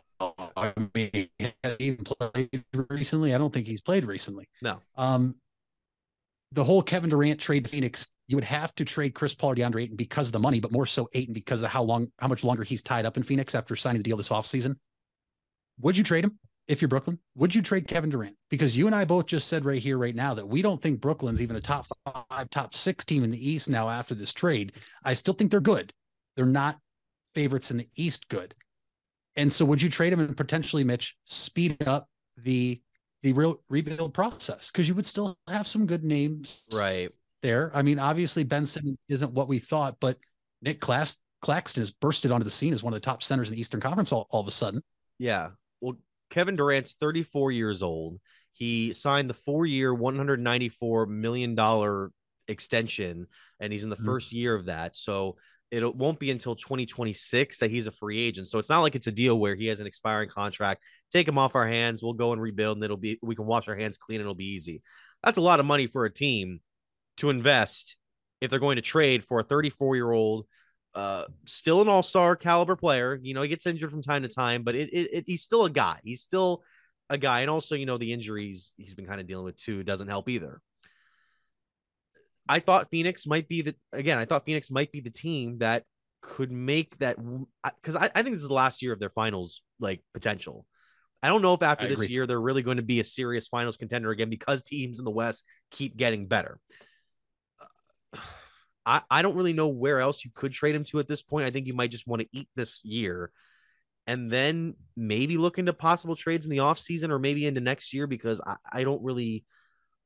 [0.56, 1.30] I mean, he
[1.80, 3.34] even played recently?
[3.34, 4.48] I don't think he's played recently.
[4.62, 4.80] No.
[4.96, 5.36] Um,
[6.52, 9.84] the whole Kevin Durant trade Phoenix, you would have to trade Chris Paul or DeAndre
[9.84, 12.44] Ayton because of the money, but more so Ayton because of how long, how much
[12.44, 14.76] longer he's tied up in Phoenix after signing the deal this offseason.
[15.80, 17.20] Would you trade him if you're Brooklyn?
[17.36, 18.36] Would you trade Kevin Durant?
[18.50, 21.02] Because you and I both just said right here, right now, that we don't think
[21.02, 24.74] Brooklyn's even a top five, top six team in the East now after this trade.
[25.04, 25.94] I still think they're good.
[26.36, 26.80] They're not
[27.36, 28.56] favorites in the East good.
[29.36, 32.82] And so would you trade him and potentially, Mitch, speed up the
[33.24, 34.72] the real rebuild process?
[34.72, 37.10] Because you would still have some good names right
[37.42, 37.72] there.
[37.74, 40.18] I mean, obviously Ben Simmons isn't what we thought, but
[40.62, 43.56] Nick Class Claxton has bursted onto the scene as one of the top centers in
[43.56, 44.84] the Eastern Conference all, all of a sudden.
[45.18, 45.50] Yeah.
[45.82, 45.98] Well,
[46.30, 48.20] Kevin Durant's 34 years old.
[48.52, 52.12] He signed the four-year, 194 million dollar
[52.48, 53.28] extension,
[53.60, 54.06] and he's in the mm-hmm.
[54.06, 54.96] first year of that.
[54.96, 55.38] So
[55.72, 58.48] it won't be until 2026 that he's a free agent.
[58.48, 60.84] So it's not like it's a deal where he has an expiring contract.
[61.12, 62.02] Take him off our hands.
[62.02, 64.20] We'll go and rebuild, and it'll be we can wash our hands clean.
[64.20, 64.82] And it'll be easy.
[65.24, 66.62] That's a lot of money for a team
[67.18, 67.98] to invest
[68.42, 70.46] if they're going to trade for a 34 year old,
[70.96, 73.20] uh, still an all star caliber player.
[73.22, 75.66] You know, he gets injured from time to time, but it, it, it he's still
[75.66, 76.00] a guy.
[76.04, 76.64] He's still
[77.10, 79.84] a guy, and also you know the injuries he's been kind of dealing with too
[79.84, 80.62] doesn't help either.
[82.50, 84.18] I thought Phoenix might be the again.
[84.18, 85.84] I thought Phoenix might be the team that
[86.22, 87.18] could make that
[87.82, 90.66] because I, I think this is the last year of their finals like potential.
[91.22, 92.08] I don't know if after I this agree.
[92.08, 95.12] year they're really going to be a serious finals contender again because teams in the
[95.12, 96.60] West keep getting better.
[97.62, 98.18] Uh,
[98.86, 101.46] I, I don't really know where else you could trade him to at this point.
[101.46, 103.32] I think you might just want to eat this year
[104.08, 108.08] and then maybe look into possible trades in the offseason or maybe into next year
[108.08, 109.46] because I, I don't really–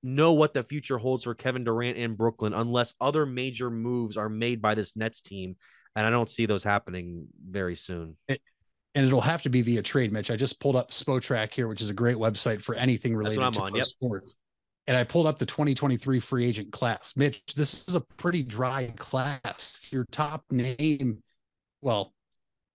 [0.03, 4.29] know what the future holds for Kevin Durant in Brooklyn unless other major moves are
[4.29, 5.55] made by this Nets team.
[5.95, 8.17] And I don't see those happening very soon.
[8.27, 8.41] It,
[8.95, 10.29] and it'll have to be via trade, Mitch.
[10.29, 13.61] I just pulled up Spotrac here, which is a great website for anything related to
[13.61, 13.85] on, yep.
[13.85, 14.37] sports.
[14.85, 17.15] And I pulled up the 2023 free agent class.
[17.15, 19.87] Mitch, this is a pretty dry class.
[19.91, 21.23] Your top name,
[21.81, 22.13] well,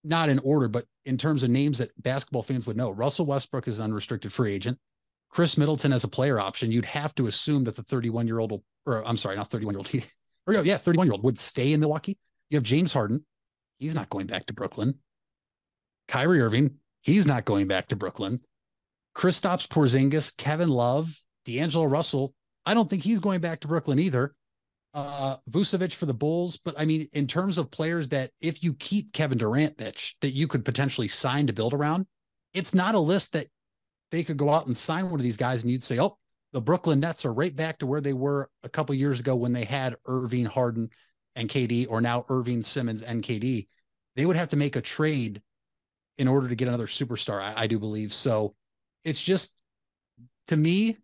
[0.03, 3.69] not in order, but in terms of names that basketball fans would know, Russell Westbrook
[3.69, 4.79] is an unrestricted free agent.
[5.31, 8.63] Khris Middleton as a player option, you'd have to assume that the 31 year old,
[8.87, 9.91] or I'm sorry, not 31 year old,
[10.47, 12.19] or yeah, 31 year old would stay in Milwaukee.
[12.51, 13.25] You have James Harden.
[13.79, 14.95] He's not going back to Brooklyn.
[16.09, 16.77] Kyrie Irving.
[17.03, 18.41] He's not going back to Brooklyn.
[19.15, 22.35] Kristaps Porzingis, Kevin Love, D'Angelo Russell.
[22.65, 24.35] I don't think he's going back to Brooklyn either.
[24.95, 26.57] Uh, Vucevic for the Bulls.
[26.57, 30.31] But I mean, in terms of players that if you keep Kevin Durant, Mitch, that
[30.31, 32.07] you could potentially sign to build around,
[32.55, 33.47] it's not a list that
[34.11, 36.19] they could go out and sign one of these guys and you'd say, oh,
[36.53, 39.53] the Brooklyn Nets are right back to where they were a couple years ago when
[39.53, 40.91] they had Irving, Harden,
[41.37, 43.69] and KD, or now Irving, Simmons, and KD.
[44.17, 45.43] They would have to make a trade
[46.17, 48.13] in order to get another superstar, I, I do believe.
[48.13, 48.55] So
[49.05, 49.55] it's just,
[50.49, 50.97] to me,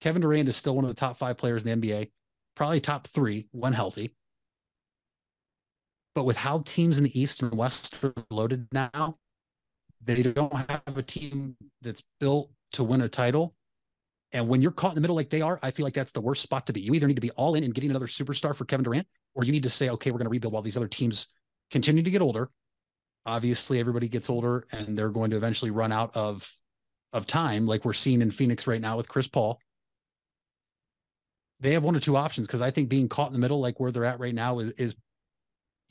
[0.00, 2.10] Kevin Durant is still one of the top five players in the NBA,
[2.54, 4.14] probably top three when healthy.
[6.14, 9.16] But with how teams in the East and West are loaded now,
[10.04, 13.54] they don't have a team that's built to win a title.
[14.32, 16.20] And when you're caught in the middle like they are, I feel like that's the
[16.20, 16.80] worst spot to be.
[16.80, 19.44] You either need to be all in and getting another superstar for Kevin Durant, or
[19.44, 21.28] you need to say, okay, we're going to rebuild while these other teams
[21.70, 22.50] continue to get older.
[23.26, 26.50] obviously everybody gets older and they're going to eventually run out of
[27.12, 29.60] of time, like we're seeing in Phoenix right now with Chris Paul.
[31.60, 33.78] They have one or two options because I think being caught in the middle, like
[33.78, 34.94] where they're at right now, is is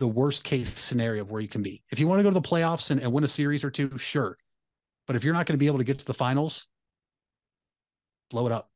[0.01, 1.83] the worst case scenario of where you can be.
[1.91, 3.99] If you want to go to the playoffs and, and win a series or two,
[3.99, 4.35] sure.
[5.05, 6.67] But if you're not going to be able to get to the finals,
[8.31, 8.71] blow it up.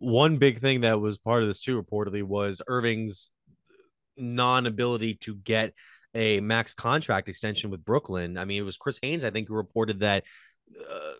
[0.00, 3.30] One big thing that was part of this too, reportedly, was Irving's
[4.16, 5.72] non-ability to get
[6.16, 8.38] a max contract extension with Brooklyn.
[8.38, 10.24] I mean, it was Chris Haynes, I think, who reported that
[10.90, 11.12] uh,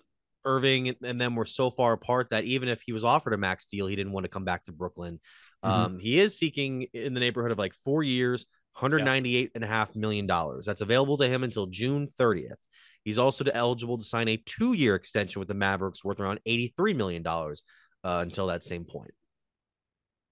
[0.44, 3.66] Irving and them were so far apart that even if he was offered a max
[3.66, 5.20] deal, he didn't want to come back to Brooklyn.
[5.64, 5.80] Mm-hmm.
[5.80, 8.44] Um, he is seeking in the neighborhood of like four years,
[8.80, 10.66] 198 and a half million dollars.
[10.66, 12.56] That's available to him until June 30th.
[13.04, 17.22] He's also eligible to sign a two-year extension with the Mavericks worth around 83 million
[17.22, 17.62] dollars
[18.04, 19.12] uh, until that same point.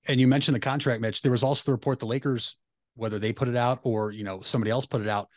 [0.09, 1.23] And you mentioned the contract, Mitch.
[1.23, 2.57] There was also the report the Lakers,
[2.95, 5.29] whether they put it out or you know somebody else put it out,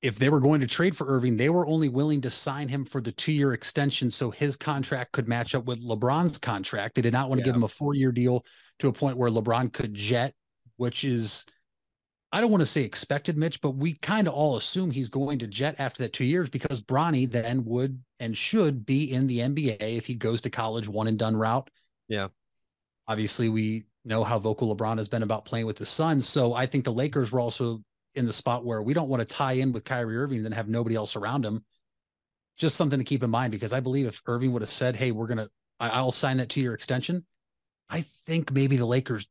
[0.00, 2.84] if they were going to trade for Irving, they were only willing to sign him
[2.84, 6.94] for the two year extension so his contract could match up with LeBron's contract.
[6.94, 7.46] They did not want to yeah.
[7.46, 8.44] give him a four year deal
[8.78, 10.34] to a point where LeBron could jet,
[10.76, 11.46] which is,
[12.30, 15.38] I don't want to say expected, Mitch, but we kind of all assume he's going
[15.38, 19.38] to jet after that two years because Bronny then would and should be in the
[19.38, 21.70] NBA if he goes to college one and done route.
[22.06, 22.28] Yeah.
[23.06, 26.28] Obviously, we know how vocal LeBron has been about playing with the Suns.
[26.28, 27.82] So I think the Lakers were also
[28.14, 30.52] in the spot where we don't want to tie in with Kyrie Irving and then
[30.52, 31.64] have nobody else around him.
[32.58, 35.12] Just something to keep in mind because I believe if Irving would have said, "Hey,
[35.12, 35.48] we're gonna,
[35.78, 37.24] I'll sign that to your extension,"
[37.88, 39.28] I think maybe the Lakers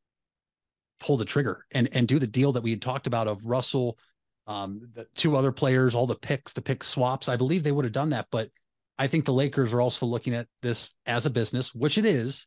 [1.00, 3.98] pull the trigger and and do the deal that we had talked about of Russell,
[4.46, 7.28] um, the two other players, all the picks, the pick swaps.
[7.28, 8.50] I believe they would have done that, but
[8.98, 12.46] I think the Lakers are also looking at this as a business, which it is.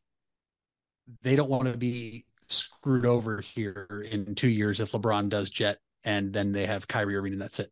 [1.23, 5.77] They don't want to be screwed over here in two years if LeBron does jet
[6.03, 7.71] and then they have Kyrie Irving, and that's it.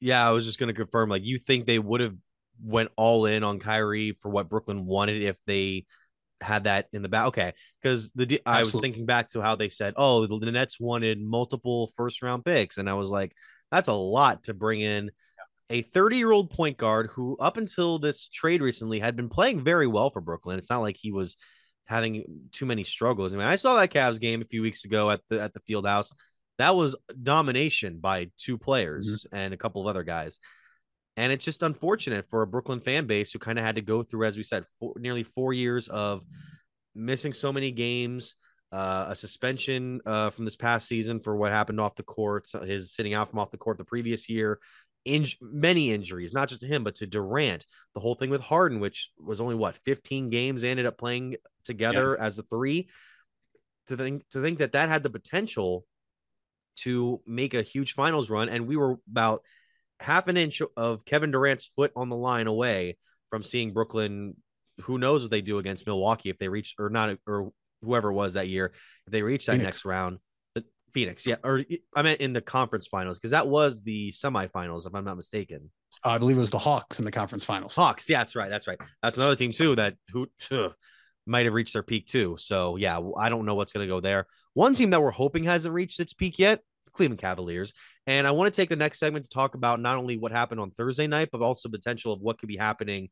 [0.00, 1.08] Yeah, I was just going to confirm.
[1.08, 2.16] Like, you think they would have
[2.62, 5.84] went all in on Kyrie for what Brooklyn wanted if they
[6.42, 7.26] had that in the back?
[7.26, 10.80] Okay, because the I was thinking back to how they said, "Oh, the, the Nets
[10.80, 13.34] wanted multiple first round picks," and I was like,
[13.70, 15.10] "That's a lot to bring in."
[15.70, 19.64] A 30 year old point guard who, up until this trade recently, had been playing
[19.64, 20.58] very well for Brooklyn.
[20.58, 21.36] It's not like he was
[21.86, 23.32] having too many struggles.
[23.32, 25.60] I mean, I saw that Cavs game a few weeks ago at the at the
[25.60, 26.12] field house
[26.58, 29.36] that was domination by two players mm-hmm.
[29.36, 30.38] and a couple of other guys.
[31.16, 34.02] And it's just unfortunate for a Brooklyn fan base who kind of had to go
[34.02, 36.22] through, as we said, four, nearly four years of
[36.94, 38.34] missing so many games,
[38.72, 42.94] uh, a suspension uh, from this past season for what happened off the court, his
[42.94, 44.58] sitting out from off the court the previous year,
[45.04, 47.66] in- many injuries, not just to him, but to Durant.
[47.94, 52.18] The whole thing with Harden, which was only what 15 games, ended up playing together
[52.18, 52.88] as a three.
[53.88, 55.84] To think to think that that had the potential
[56.76, 58.48] to make a huge finals run.
[58.48, 59.42] And we were about
[60.02, 62.96] half an inch of Kevin Durant's foot on the line away
[63.30, 64.36] from seeing Brooklyn.
[64.82, 68.14] Who knows what they do against Milwaukee if they reach or not or whoever it
[68.14, 68.72] was that year
[69.06, 69.66] if they reach that Phoenix.
[69.66, 70.18] next round.
[70.54, 71.62] The Phoenix, yeah, or
[71.94, 75.70] I meant in the conference finals because that was the semifinals if I'm not mistaken.
[76.04, 77.74] I believe it was the Hawks in the conference finals.
[77.74, 78.78] Hawks, yeah, that's right, that's right.
[79.02, 80.72] That's another team too that who ugh,
[81.26, 82.36] might have reached their peak too.
[82.38, 84.26] So yeah, I don't know what's going to go there.
[84.54, 86.60] One team that we're hoping hasn't reached its peak yet,
[86.92, 87.72] Cleveland Cavaliers.
[88.06, 90.60] And I want to take the next segment to talk about not only what happened
[90.60, 93.08] on Thursday night, but also potential of what could be happening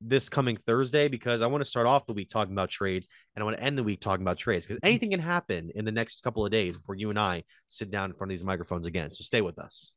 [0.00, 3.42] this coming Thursday because I want to start off the week talking about trades and
[3.42, 5.92] I want to end the week talking about trades because anything can happen in the
[5.92, 8.86] next couple of days before you and I sit down in front of these microphones
[8.86, 9.12] again.
[9.12, 9.94] So stay with us.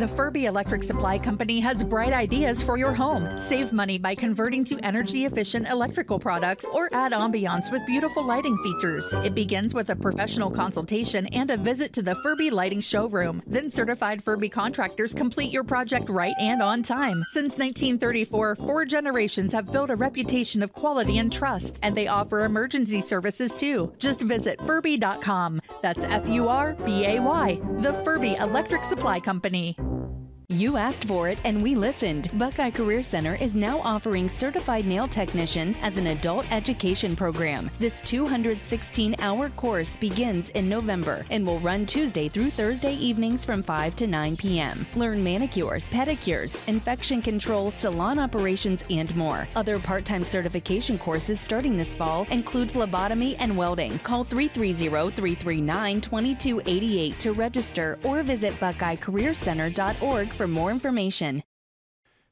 [0.00, 3.36] The Furbay Electric Supply Company has bright ideas for your home.
[3.36, 8.56] Save money by converting to energy efficient electrical products or add ambiance with beautiful lighting
[8.62, 9.12] features.
[9.24, 13.42] It begins with a professional consultation and a visit to the Furbay Lighting Showroom.
[13.46, 17.22] Then certified Furbay contractors complete your project right and on time.
[17.32, 22.46] Since 1934, four generations have built a reputation of quality and trust, and they offer
[22.46, 23.92] emergency services too.
[23.98, 25.60] Just visit Furbay.com.
[25.82, 27.60] That's F U R B A Y.
[27.80, 30.09] The Furbay Electric Supply Company me.
[30.52, 32.28] You asked for it and we listened.
[32.34, 37.70] Buckeye Career Center is now offering certified nail technician as an adult education program.
[37.78, 43.62] This 216 hour course begins in November and will run Tuesday through Thursday evenings from
[43.62, 44.84] 5 to 9 p.m.
[44.96, 49.46] Learn manicures, pedicures, infection control, salon operations, and more.
[49.54, 54.00] Other part time certification courses starting this fall include phlebotomy and welding.
[54.00, 61.42] Call 330 339 2288 to register or visit BuckeyeCareerCenter.org for more information.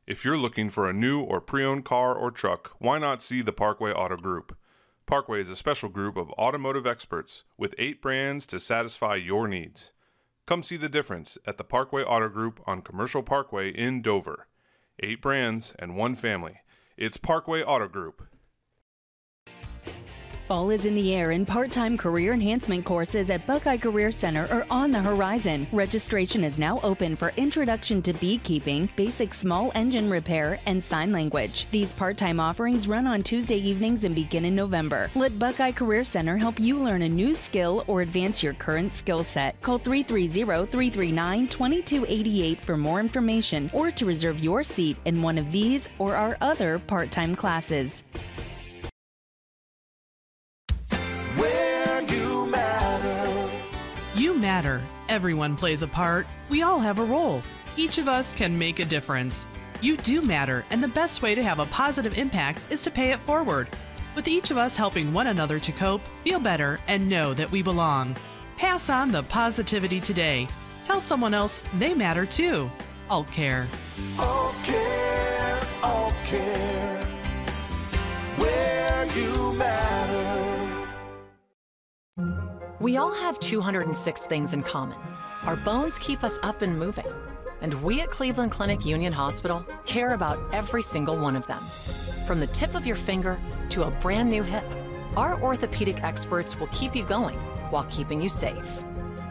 [0.07, 3.43] If you're looking for a new or pre owned car or truck, why not see
[3.43, 4.57] the Parkway Auto Group?
[5.05, 9.93] Parkway is a special group of automotive experts with eight brands to satisfy your needs.
[10.47, 14.47] Come see the difference at the Parkway Auto Group on Commercial Parkway in Dover.
[15.01, 16.61] Eight brands and one family.
[16.97, 18.27] It's Parkway Auto Group.
[20.49, 24.49] Fall is in the air and part time career enhancement courses at Buckeye Career Center
[24.51, 25.67] are on the horizon.
[25.73, 31.67] Registration is now open for Introduction to Beekeeping, Basic Small Engine Repair, and Sign Language.
[31.71, 35.11] These part time offerings run on Tuesday evenings and begin in November.
[35.15, 39.25] Let Buckeye Career Center help you learn a new skill or advance your current skill
[39.25, 39.61] set.
[39.61, 45.53] Call 330 339 2288 for more information or to reserve your seat in one of
[45.53, 48.03] these or our other part time classes.
[54.49, 54.81] Matter.
[55.11, 56.27] Everyone plays a part.
[56.49, 57.43] We all have a role.
[57.77, 59.47] Each of us can make a difference.
[59.83, 63.11] You do matter, and the best way to have a positive impact is to pay
[63.13, 63.69] it forward.
[64.17, 67.61] With each of us helping one another to cope, feel better, and know that we
[67.61, 68.17] belong.
[68.57, 70.49] Pass on the positivity today.
[70.87, 72.71] Tell someone else they matter too.
[73.11, 73.67] AultCare.
[74.19, 77.05] All care, all care.
[78.39, 79.88] Where you matter.
[82.81, 84.99] We all have 206 things in common.
[85.43, 87.09] Our bones keep us up and moving.
[87.61, 91.59] And we at Cleveland Clinic Union Hospital care about every single one of them.
[92.25, 93.37] From the tip of your finger
[93.71, 94.65] to a brand new hip,
[95.17, 97.37] our orthopedic experts will keep you going
[97.71, 98.85] while keeping you safe.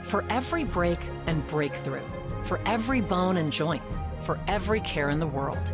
[0.04, 2.04] For every break and breakthrough,
[2.44, 3.84] for every bone and joint,
[4.24, 5.72] for every care in the world.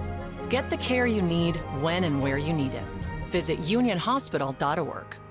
[0.48, 2.86] Get the care you need when and where you need it.
[3.30, 5.23] Visit unionhospital.org.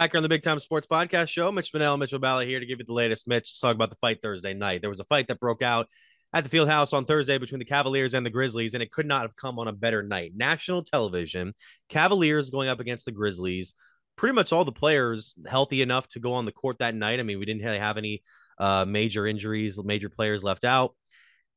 [0.00, 2.64] Back here on the Big Time Sports Podcast Show, Mitch Spinell, Mitchell Balla here to
[2.64, 3.28] give you the latest.
[3.28, 4.80] Mitch, let's talk about the fight Thursday night.
[4.80, 5.88] There was a fight that broke out
[6.32, 9.04] at the field house on Thursday between the Cavaliers and the Grizzlies, and it could
[9.04, 10.32] not have come on a better night.
[10.34, 11.52] National television,
[11.90, 13.74] Cavaliers going up against the Grizzlies.
[14.16, 17.20] Pretty much all the players healthy enough to go on the court that night.
[17.20, 18.22] I mean, we didn't really have any
[18.58, 20.94] uh, major injuries, major players left out.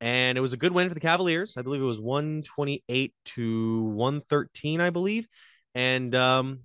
[0.02, 1.56] And it was a good win for the Cavaliers.
[1.56, 5.30] I believe it was 128 to 113, I believe.
[5.76, 6.60] And um,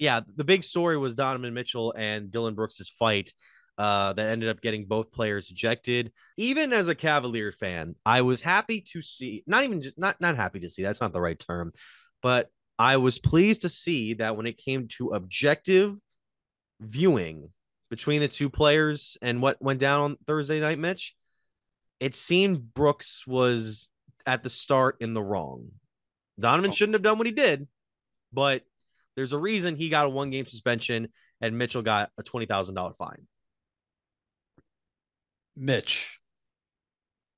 [0.00, 3.32] yeah, the big story was Donovan Mitchell and Dillon Brooks's fight
[3.76, 6.10] uh, that ended up getting both players ejected.
[6.38, 10.36] Even as a Cavalier fan, I was happy to see not even just not not
[10.36, 11.72] happy to see that's not the right term,
[12.22, 12.48] but
[12.78, 15.96] I was pleased to see that when it came to objective
[16.80, 17.50] viewing
[17.90, 21.14] between the two players and what went down on Thursday night, Mitch,
[22.00, 23.88] it seemed Brooks was
[24.24, 25.72] at the start in the wrong.
[26.38, 27.68] Donovan shouldn't have done what he did,
[28.32, 28.62] but
[29.16, 31.08] there's a reason he got a one game suspension
[31.40, 33.26] and Mitchell got a $20,000 fine.
[35.56, 36.18] Mitch,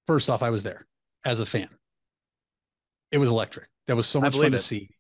[0.06, 0.86] first off, I was there
[1.24, 1.68] as a fan.
[3.10, 3.68] It was electric.
[3.88, 4.90] That was so much fun to see.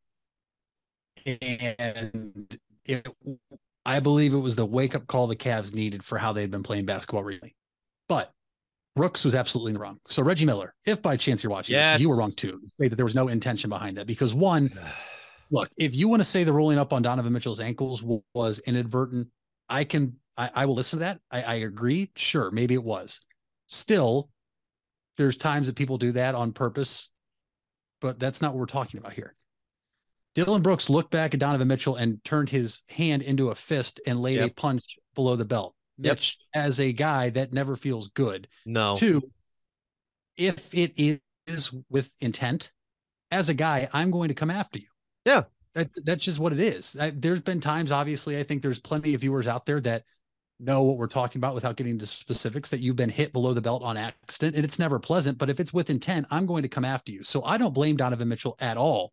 [1.24, 3.06] And it,
[3.86, 6.64] I believe it was the wake up call the Cavs needed for how they'd been
[6.64, 7.54] playing basketball recently.
[8.08, 8.32] But
[8.96, 9.98] Brooks was absolutely wrong.
[10.08, 12.60] So Reggie Miller, if by chance you're watching this, you were wrong too.
[12.70, 14.72] Say that there was no intention behind that because one,
[15.52, 18.02] look, if you want to say the rolling up on Donovan Mitchell's ankles
[18.34, 19.28] was inadvertent,
[19.68, 21.20] I can, I, I will listen to that.
[21.30, 22.10] I, I agree.
[22.16, 23.20] Sure, maybe it was.
[23.68, 24.30] Still,
[25.18, 27.10] there's times that people do that on purpose,
[28.00, 29.36] but that's not what we're talking about here.
[30.34, 34.18] Dillon Brooks looked back at Donovan Mitchell and turned his hand into a fist and
[34.18, 34.82] laid a punch
[35.14, 35.74] below the belt.
[35.98, 36.16] Yep.
[36.16, 38.48] Mitch, as a guy that never feels good.
[38.64, 38.96] No.
[38.96, 39.20] Two,
[40.38, 42.72] if it is with intent,
[43.30, 44.86] as a guy, I'm going to come after you.
[45.24, 45.44] Yeah.
[45.74, 46.96] That, that's just what it is.
[47.00, 50.04] I, there's been times, obviously, I think there's plenty of viewers out there that
[50.60, 53.60] know what we're talking about without getting into specifics that you've been hit below the
[53.60, 55.38] belt on accident and it's never pleasant.
[55.38, 57.24] But if it's with intent, I'm going to come after you.
[57.24, 59.12] So I don't blame Donovan Mitchell at all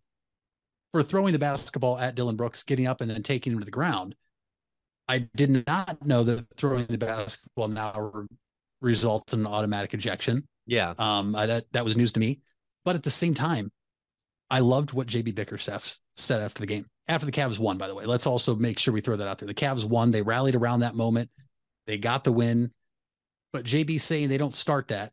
[0.92, 3.72] for throwing the basketball at Dillon Brooks, getting up and then taking him to the
[3.72, 4.16] ground.
[5.08, 8.28] I did not know that throwing the basketball now re-
[8.82, 10.48] results in an automatic ejection.
[10.68, 10.94] Yeah.
[11.00, 12.42] Um, I, that that was news to me.
[12.86, 13.72] But at the same time,
[14.50, 16.86] I loved what JB Bickerstaff said after the game.
[17.08, 18.06] After the Cavs won, by the way.
[18.06, 19.48] Let's also make sure we throw that out there.
[19.48, 20.12] The Cavs won.
[20.12, 21.30] They rallied around that moment.
[21.88, 22.72] They got the win.
[23.52, 25.12] But JB saying they don't start that,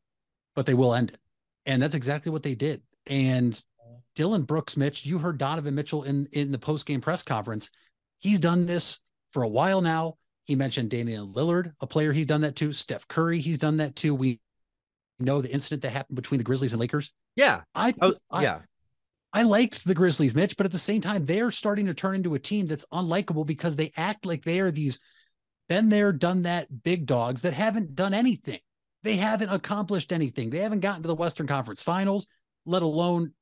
[0.55, 1.21] but they will end it.
[1.65, 2.83] And that's exactly what they did.
[3.07, 3.63] And
[4.15, 7.71] Dillon Brooks, Mitch, you heard Donovan Mitchell in in the post game press conference.
[8.19, 9.01] He's done this
[9.33, 10.17] for a while now.
[10.45, 12.73] He mentioned Damian Lillard, a player he's done that to.
[12.73, 14.15] Steph Curry, he's done that too.
[14.15, 14.41] We
[15.19, 17.13] know the incident that happened between the Grizzlies and Lakers.
[17.35, 17.63] Yeah.
[17.75, 18.61] I, Oh, I yeah.
[19.33, 22.35] I liked the Grizzlies, Mitch, but at the same time, they're starting to turn into
[22.35, 24.99] a team that's unlikable because they act like they are these
[25.69, 28.61] been there, done that big dogs that haven't done anything.
[29.03, 30.51] They haven't accomplished anything.
[30.51, 32.27] They haven't gotten to the Western Conference Finals,
[32.65, 33.33] let alone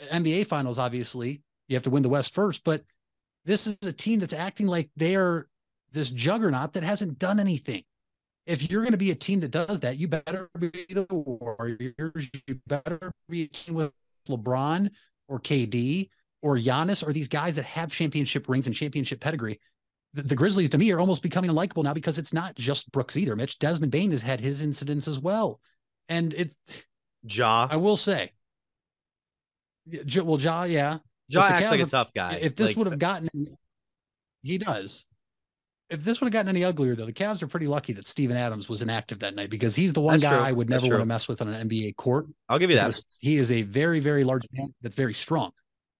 [0.00, 0.78] NBA Finals.
[0.78, 2.82] Obviously, you have to win the West first, but
[3.44, 5.46] this is a team that's acting like they're
[5.92, 7.84] this juggernaut that hasn't done anything.
[8.46, 12.30] If you're going to be a team that does that, you better be the Warriors.
[12.46, 13.92] You better be a team with
[14.28, 14.90] LeBron
[15.28, 16.08] or KD
[16.42, 19.60] or Giannis or these guys that have championship rings and championship pedigree.
[20.12, 23.16] The, the Grizzlies to me are almost becoming unlikable now because it's not just Brooks
[23.16, 23.34] either.
[23.34, 25.60] Mitch Desmond Bane has had his incidents as well,
[26.08, 26.56] and it's
[27.26, 27.68] Ja.
[27.70, 28.32] I will say,
[29.86, 30.98] well, Ja, yeah,
[31.28, 32.38] Ja If acts Cavs like a tough guy.
[32.40, 33.56] If this Like, would have uh, gotten,
[34.42, 35.06] he does.
[35.90, 38.36] If this would have gotten any uglier, though, the Cavs are pretty lucky that Steven
[38.36, 40.46] Adams was inactive that night because he's the one That's guy true.
[40.46, 42.26] I would never want to mess with on an NBA court.
[42.48, 42.98] I'll give you that.
[43.18, 45.52] He is a very, very large man that's very strong.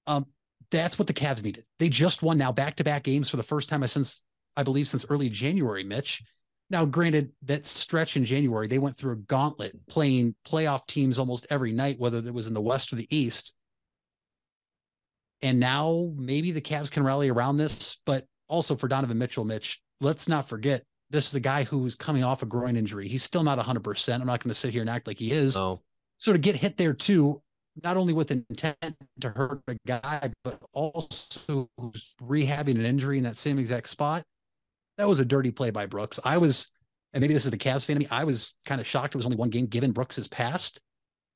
[0.06, 0.26] Um,
[0.70, 1.64] that's what the Cavs needed.
[1.78, 4.22] They just won now back to back games for the first time since
[4.56, 6.22] I believe since early January, Mitch.
[6.70, 11.46] Now, granted, that stretch in January, they went through a gauntlet playing playoff teams almost
[11.50, 13.52] every night, whether it was in the West or the East.
[15.42, 19.80] And now maybe the Cavs can rally around this, but also for Donovan Mitchell, Mitch,
[20.00, 23.08] let's not forget this is a guy who's coming off a groin injury.
[23.08, 24.20] He's still not 100%.
[24.20, 25.56] I'm not going to sit here and act like he is.
[25.56, 25.82] No.
[26.16, 27.42] So to get hit there too,
[27.82, 28.76] not only with intent
[29.20, 34.24] to hurt a guy, but also who's rehabbing an injury in that same exact spot,
[34.96, 36.20] that was a dirty play by Brooks.
[36.24, 36.68] I was,
[37.12, 39.18] and maybe this is the Cavs fan of me, I was kind of shocked it
[39.18, 40.80] was only one game given Brooks past,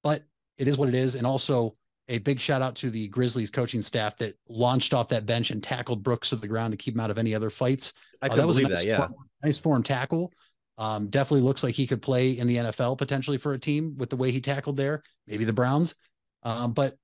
[0.05, 0.23] but
[0.57, 1.17] it is what it is.
[1.17, 1.77] And also
[2.09, 5.63] a big shout out to the Grizzlies coaching staff that launched off that bench and
[5.63, 7.93] tackled Brooks to the ground to keep him out of any other fights.
[8.23, 8.97] I Uh, couldn't was a believe nice that, yeah.
[8.99, 10.33] form- nice form tackle.
[10.79, 14.11] Um, definitely looks like he could play in the NFL potentially for a team with
[14.11, 15.97] the way he tackled there, maybe the Browns.
[16.45, 16.97] Um, but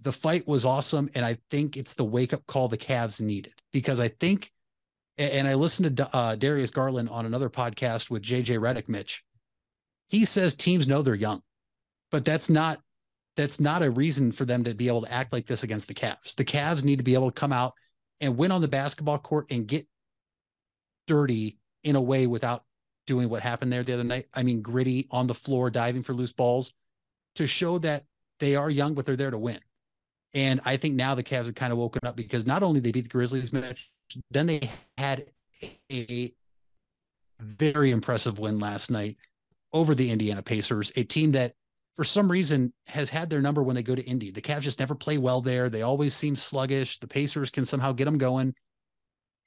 [0.00, 1.08] the fight was awesome.
[1.14, 4.52] And I think it's the wake up call the Cavs needed because I think,
[5.16, 9.24] and I listened to uh, Darius Garland on another podcast with JJ Redick, Mitch.
[10.08, 11.40] He says teams know they're young,
[12.10, 12.80] but that's not
[13.36, 15.94] that's not a reason for them to be able to act like this against the
[15.94, 16.34] Cavs.
[16.36, 17.74] The Cavs need to be able to come out
[18.20, 19.86] and win on the basketball court and get
[21.06, 22.64] dirty in a way without
[23.06, 24.26] doing what happened there the other night.
[24.32, 26.74] I mean, gritty on the floor, diving for loose balls
[27.34, 28.04] to show that
[28.40, 29.60] they are young, but they're there to win.
[30.32, 32.92] And I think now the Cavs have kind of woken up because not only they
[32.92, 33.90] beat the Grizzlies match,
[34.30, 35.26] then they had
[35.90, 36.32] a
[37.40, 39.16] very impressive win last night
[39.72, 41.54] over the Indiana Pacers, a team that
[41.96, 44.30] for some reason has had their number when they go to Indy.
[44.30, 45.68] The Cavs just never play well there.
[45.68, 46.98] They always seem sluggish.
[46.98, 48.54] The Pacers can somehow get them going.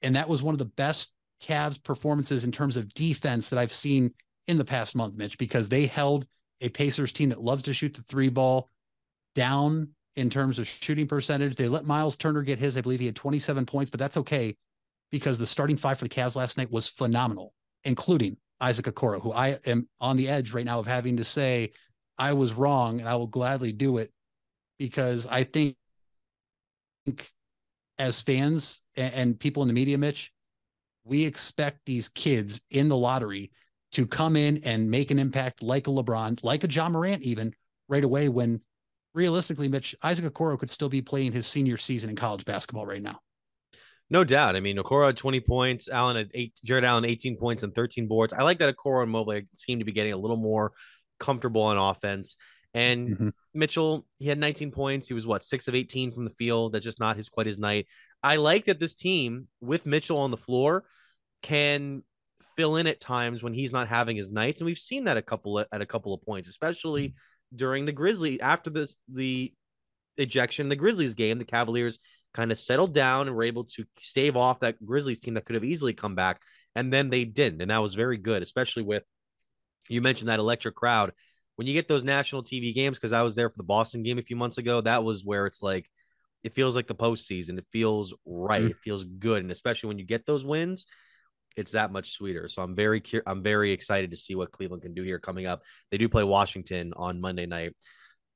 [0.02, 3.72] And that was one of the best Cavs performances in terms of defense that I've
[3.72, 4.14] seen
[4.46, 6.26] in the past month, Mitch, because they held
[6.60, 8.68] a Pacers team that loves to shoot the three ball
[9.34, 11.54] down in terms of shooting percentage.
[11.54, 12.76] They let Myles Turner get his.
[12.76, 14.56] I believe he had 27 points, but that's okay
[15.10, 17.52] because the starting five for the Cavs last night was phenomenal,
[17.84, 21.72] including Isaac Okoro, who I am on the edge right now of having to say
[22.18, 24.10] I was wrong and I will gladly do it
[24.78, 25.76] because I think
[27.98, 30.32] as fans and, and people in the media, Mitch,
[31.04, 33.50] we expect these kids in the lottery
[33.92, 37.54] to come in and make an impact like a LeBron, like a John Morant, even
[37.88, 38.28] right away.
[38.28, 38.60] When
[39.14, 43.02] realistically, Mitch Isaac Okoro could still be playing his senior season in college basketball right
[43.02, 43.20] now.
[44.10, 44.56] No doubt.
[44.56, 45.88] I mean, Okoro had 20 points.
[45.88, 46.58] Allen had eight.
[46.64, 48.32] Jarrett Allen 18 points and 13 boards.
[48.32, 50.72] I like that Okoro and Mobley seem to be getting a little more
[51.18, 52.36] comfortable on offense.
[52.74, 53.28] And Mm-hmm.
[53.54, 55.08] Mitchell, he had 19 points.
[55.08, 56.72] He was what six of 18 from the field.
[56.72, 57.86] That's just not his quite his night.
[58.22, 60.84] I like that this team with Mitchell on the floor
[61.42, 62.02] can
[62.56, 65.22] fill in at times when he's not having his nights, and we've seen that a
[65.22, 67.14] couple of, at a couple of points, especially
[67.54, 69.52] during the Grizzly after the the
[70.16, 71.38] ejection the Grizzlies game.
[71.38, 71.98] The Cavaliers
[72.34, 75.54] kind of settled down and were able to stave off that Grizzlies team that could
[75.54, 76.42] have easily come back,
[76.74, 79.04] and then they didn't, and that was very good, especially with
[79.88, 81.12] you mentioned that electric crowd.
[81.56, 84.18] When you get those national TV games, because I was there for the Boston game
[84.18, 85.90] a few months ago, that was where it's like
[86.44, 87.58] it feels like the postseason.
[87.58, 88.62] It feels right.
[88.62, 88.70] Mhm.
[88.70, 90.86] It feels good, and especially when you get those wins,
[91.56, 92.46] it's that much sweeter.
[92.46, 95.46] So I'm very cur- I'm very excited to see what Cleveland can do here coming
[95.46, 95.62] up.
[95.90, 97.74] They do play Washington on Monday night.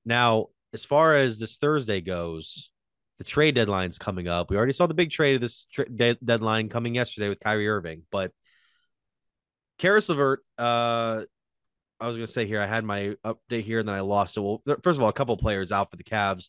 [0.05, 2.71] Now, as far as this Thursday goes,
[3.19, 4.51] the trade deadline's coming up.
[4.51, 7.69] We already saw the big trade of this tra- de- deadline coming yesterday with Kyrie
[7.69, 8.33] Irving, but
[9.79, 11.23] Caris LeVert, uh,
[12.03, 14.37] I was going to say here, I had my update here and then I lost
[14.37, 14.41] it.
[14.41, 16.49] Well, first of all, a couple players out for the Cavs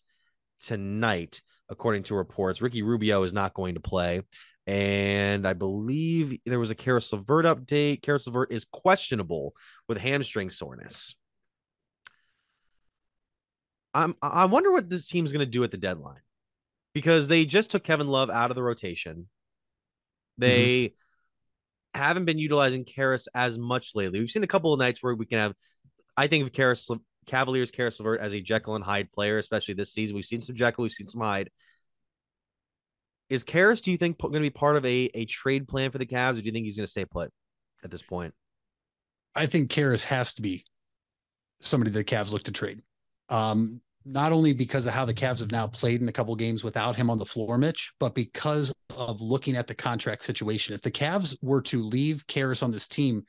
[0.62, 2.60] tonight, according to reports.
[2.60, 4.24] Ricky Rubio is not going to play.
[4.66, 8.02] And I believe there was a Caris LeVert update.
[8.02, 9.54] Caris LeVert is questionable
[9.88, 11.14] with hamstring soreness.
[13.94, 16.22] I'm I wonder what this team's going to do at the deadline
[16.96, 19.16] because they just took Kevin Love out of the rotation.
[19.16, 20.42] Mm-hmm.
[20.42, 20.94] They
[21.94, 24.20] haven't been utilizing Caris as much lately.
[24.20, 25.54] We've seen a couple of nights where we can have,
[26.18, 26.90] I think of Caris
[27.26, 30.16] Cavaliers Caris LeVert as a Jekyll and Hyde player, especially this season.
[30.16, 31.50] We've seen some Jekyll, we've seen some Hyde.
[33.30, 35.98] Is Caris, do you think, going to be part of a, a trade plan for
[35.98, 37.32] the Cavs, or do you think he's going to stay put
[37.84, 38.34] at this point?
[39.36, 40.66] I think Caris has to be
[41.62, 42.82] somebody the Cavs look to trade.
[43.30, 46.64] Um, not only because of how the Cavs have now played in a couple games
[46.64, 50.74] without him on the floor, Mitch, but because of looking at the contract situation.
[50.74, 53.26] If the Cavs were to leave Caris on this team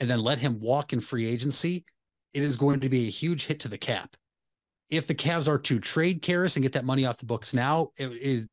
[0.00, 1.84] and then let him walk in free agency,
[2.32, 4.16] it is going to be a huge hit to the cap.
[4.90, 7.90] If the Cavs are to trade Caris and get that money off the books now,
[7.96, 8.46] it is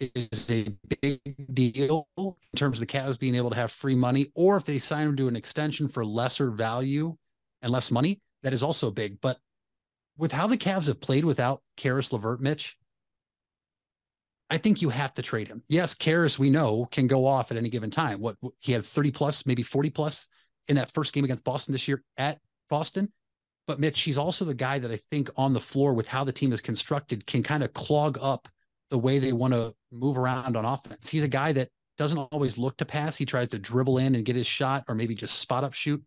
[0.00, 0.66] is a
[1.00, 1.20] big
[1.54, 4.78] deal in terms of the Cavs being able to have free money, or if they
[4.78, 7.16] sign him to an extension for lesser value
[7.62, 9.20] and less money, that is also big.
[9.20, 9.38] But
[10.16, 12.76] with how the Cavs have played without Caris LeVert, Mitch,
[14.50, 15.62] I think you have to trade him.
[15.68, 18.20] Yes, Caris, we know, can go off at any given time.
[18.20, 20.28] What he had 30 plus, maybe 40 plus
[20.68, 22.38] in that first game against Boston this year at
[22.68, 23.12] Boston.
[23.66, 26.32] But Mitch, he's also the guy that I think on the floor with how the
[26.32, 28.48] team is constructed can kind of clog up
[28.90, 31.08] the way they want to move around on offense.
[31.08, 33.16] He's a guy that doesn't always look to pass.
[33.16, 36.02] He tries to dribble in and get his shot or maybe just spot up shoot.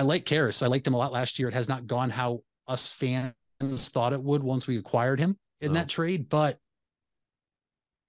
[0.00, 0.62] I like Caris.
[0.62, 1.48] I liked him a lot last year.
[1.48, 5.74] It has not gone how us fans thought it would once we acquired him in
[5.74, 5.88] that oh.
[5.88, 6.58] trade, but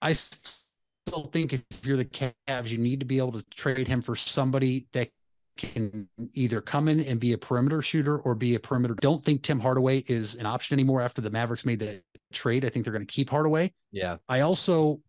[0.02, 4.02] I still think if you're the Cavs, you need to be able to trade him
[4.02, 5.10] for somebody that
[5.58, 8.94] can either come in and be a perimeter shooter or be a perimeter.
[8.94, 12.64] Don't think Tim Hardaway is an option anymore after the Mavericks made the trade.
[12.64, 13.74] I think they're going to keep Hardaway.
[13.92, 14.16] Yeah.
[14.30, 15.02] I also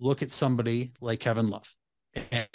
[0.00, 1.72] look at somebody like Kevin Love.
[2.32, 2.48] And,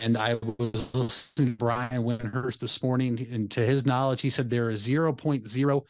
[0.00, 4.50] and I was listening to Brian Windhorst this morning, and to his knowledge, he said
[4.50, 5.82] there is 0.0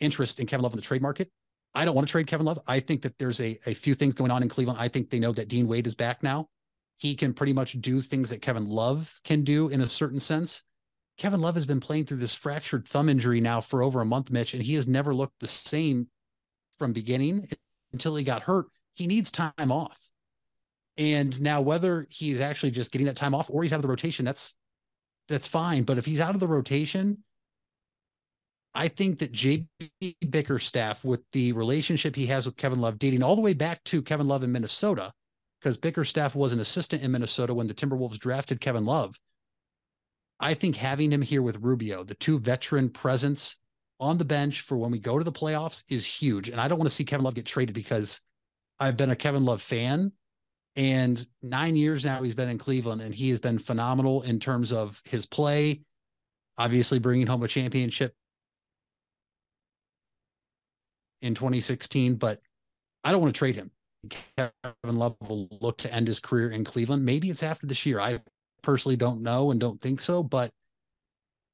[0.00, 1.30] interest in Kevin Love in the trade market.
[1.74, 2.60] I don't want to trade Kevin Love.
[2.66, 4.78] I think that there's a, a few things going on in Cleveland.
[4.80, 6.48] I think they know that Dean Wade is back now.
[6.98, 10.62] He can pretty much do things that Kevin Love can do in a certain sense.
[11.18, 14.30] Kevin Love has been playing through this fractured thumb injury now for over a month,
[14.30, 16.08] Mitch, and he has never looked the same
[16.78, 17.48] from beginning
[17.92, 18.66] until he got hurt.
[18.94, 19.98] He needs time off.
[20.96, 23.88] And now whether he's actually just getting that time off or he's out of the
[23.88, 24.54] rotation, that's
[25.28, 25.84] that's fine.
[25.84, 27.24] But if he's out of the rotation,
[28.74, 29.68] I think that JB
[30.30, 34.02] Bickerstaff, with the relationship he has with Kevin Love, dating all the way back to
[34.02, 35.12] Kevin Love in Minnesota,
[35.60, 39.18] because Bickerstaff was an assistant in Minnesota when the Timberwolves drafted Kevin Love.
[40.40, 43.56] I think having him here with Rubio, the two veteran presence
[44.00, 46.48] on the bench for when we go to the playoffs is huge.
[46.48, 48.20] And I don't want to see Kevin Love get traded because
[48.80, 50.12] I've been a Kevin Love fan.
[50.76, 54.72] And nine years now he's been in Cleveland and he has been phenomenal in terms
[54.72, 55.82] of his play,
[56.58, 58.14] obviously bringing home a championship
[61.22, 62.16] in 2016.
[62.16, 62.40] But
[63.04, 63.70] I don't want to trade him.
[64.36, 67.04] Kevin Love will look to end his career in Cleveland.
[67.04, 68.00] Maybe it's after this year.
[68.00, 68.20] I
[68.62, 70.50] personally don't know and don't think so, but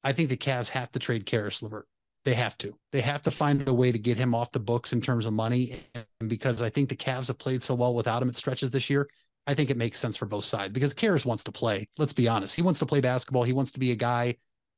[0.03, 1.87] I think the Cavs have to trade Caris LeVert.
[2.31, 2.79] They have to.
[2.93, 5.33] They have to find a way to get him off the books in terms of
[5.33, 5.83] money.
[5.97, 8.89] And because I think the Cavs have played so well without him at stretches this
[8.89, 9.09] year,
[9.49, 11.89] I think it makes sense for both sides because Caris wants to play.
[11.99, 12.55] Let's be honest.
[12.55, 13.43] He wants to play basketball.
[13.43, 14.37] He wants to be a guy,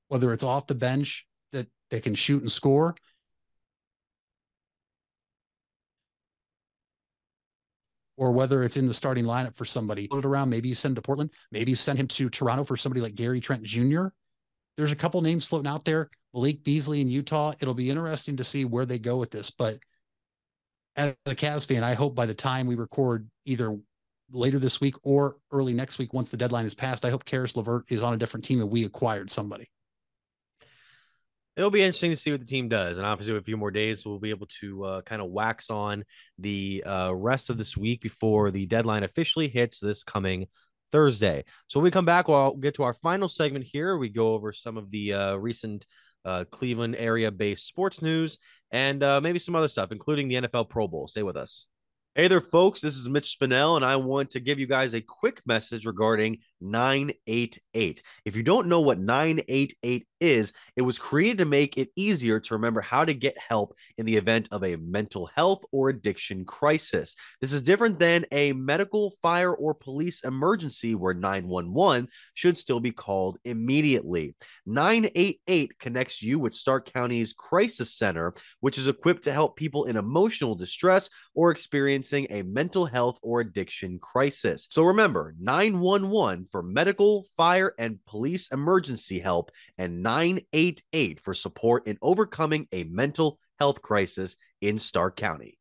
[0.09, 2.95] whether it's off the bench that they can shoot and score,
[8.17, 10.09] or whether it's in the starting lineup for somebody.
[10.09, 10.49] Put it around.
[10.49, 11.33] Maybe you send him to Portland.
[11.51, 14.07] Maybe you send him to Toronto for somebody like Gary Trent Jr.
[14.77, 16.11] There's a couple names floating out there.
[16.35, 17.53] Malik Beasley in Utah.
[17.61, 19.51] It'll be interesting to see where they go with this.
[19.51, 19.79] But
[20.97, 23.77] as a Cavs fan, I hope by the time we record either
[24.31, 27.57] later this week or early next week, once the deadline is passed, I hope Caris
[27.57, 29.69] LeVert is on a different team and we acquired somebody.
[31.55, 32.97] It'll be interesting to see what the team does.
[32.97, 35.69] And obviously, with a few more days, we'll be able to uh, kind of wax
[35.69, 36.05] on
[36.39, 40.47] the uh, rest of this week before the deadline officially hits this coming
[40.93, 41.45] Thursday.
[41.67, 43.97] So when we come back, we'll get to our final segment here.
[43.97, 45.87] We go over some of the uh, recent
[46.25, 48.39] uh, Cleveland area based sports news
[48.71, 51.09] and uh, maybe some other stuff, including the NFL Pro Bowl.
[51.09, 51.67] Stay with us.
[52.15, 52.83] Hey there, folks.
[52.83, 56.39] This is Mitch Spinell, and I want to give you guys a quick message regarding
[56.63, 58.03] 988.
[58.25, 62.55] If you don't know what 988 is, it was created to make it easier to
[62.55, 67.17] remember how to get help in the event of a mental health or addiction crisis.
[67.41, 72.93] This is different than a medical, fire, or police emergency where 911 should still be
[72.93, 74.35] called immediately.
[74.67, 79.97] 988 connects you with Stark County's Crisis Center, which is equipped to help people in
[79.97, 84.69] emotional distress or experiencing a mental health or addiction crisis.
[84.71, 91.99] So remember 911 for medical, fire, and police emergency help, and 988 for support in
[92.03, 95.59] overcoming a mental health crisis in Stark County.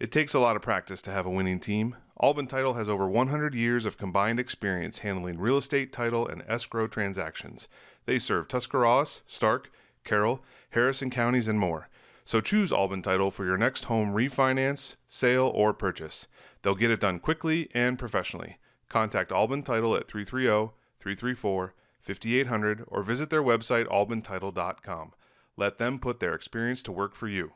[0.00, 1.94] It takes a lot of practice to have a winning team.
[2.22, 6.86] Albin Title has over 100 years of combined experience handling real estate, title, and escrow
[6.86, 7.68] transactions.
[8.06, 9.70] They serve Tuscarawas, Stark,
[10.04, 11.88] Carroll, Harrison counties, and more.
[12.24, 16.26] So choose Albin Title for your next home refinance, sale, or purchase.
[16.62, 18.58] They'll get it done quickly and professionally.
[18.90, 25.12] Contact Albin Title at 330 334 5800 or visit their website albintitle.com.
[25.56, 27.52] Let them put their experience to work for you.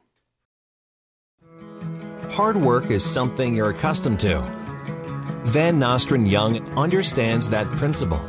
[2.31, 4.41] Hard work is something you're accustomed to.
[5.45, 8.21] Van Nostrand Young understands that principle.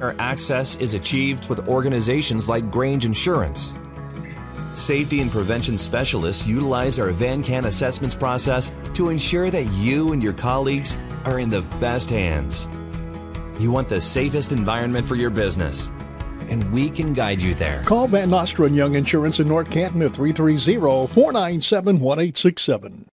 [0.00, 3.74] Our access is achieved with organizations like Grange Insurance.
[4.74, 10.34] Safety and prevention specialists utilize our VanCan assessments process to ensure that you and your
[10.34, 10.96] colleagues
[11.26, 12.68] are in the best hands.
[13.58, 15.90] You want the safest environment for your business,
[16.48, 17.82] and we can guide you there.
[17.84, 23.06] Call Van Nostrand Young Insurance in North Canton at 330 497 1867.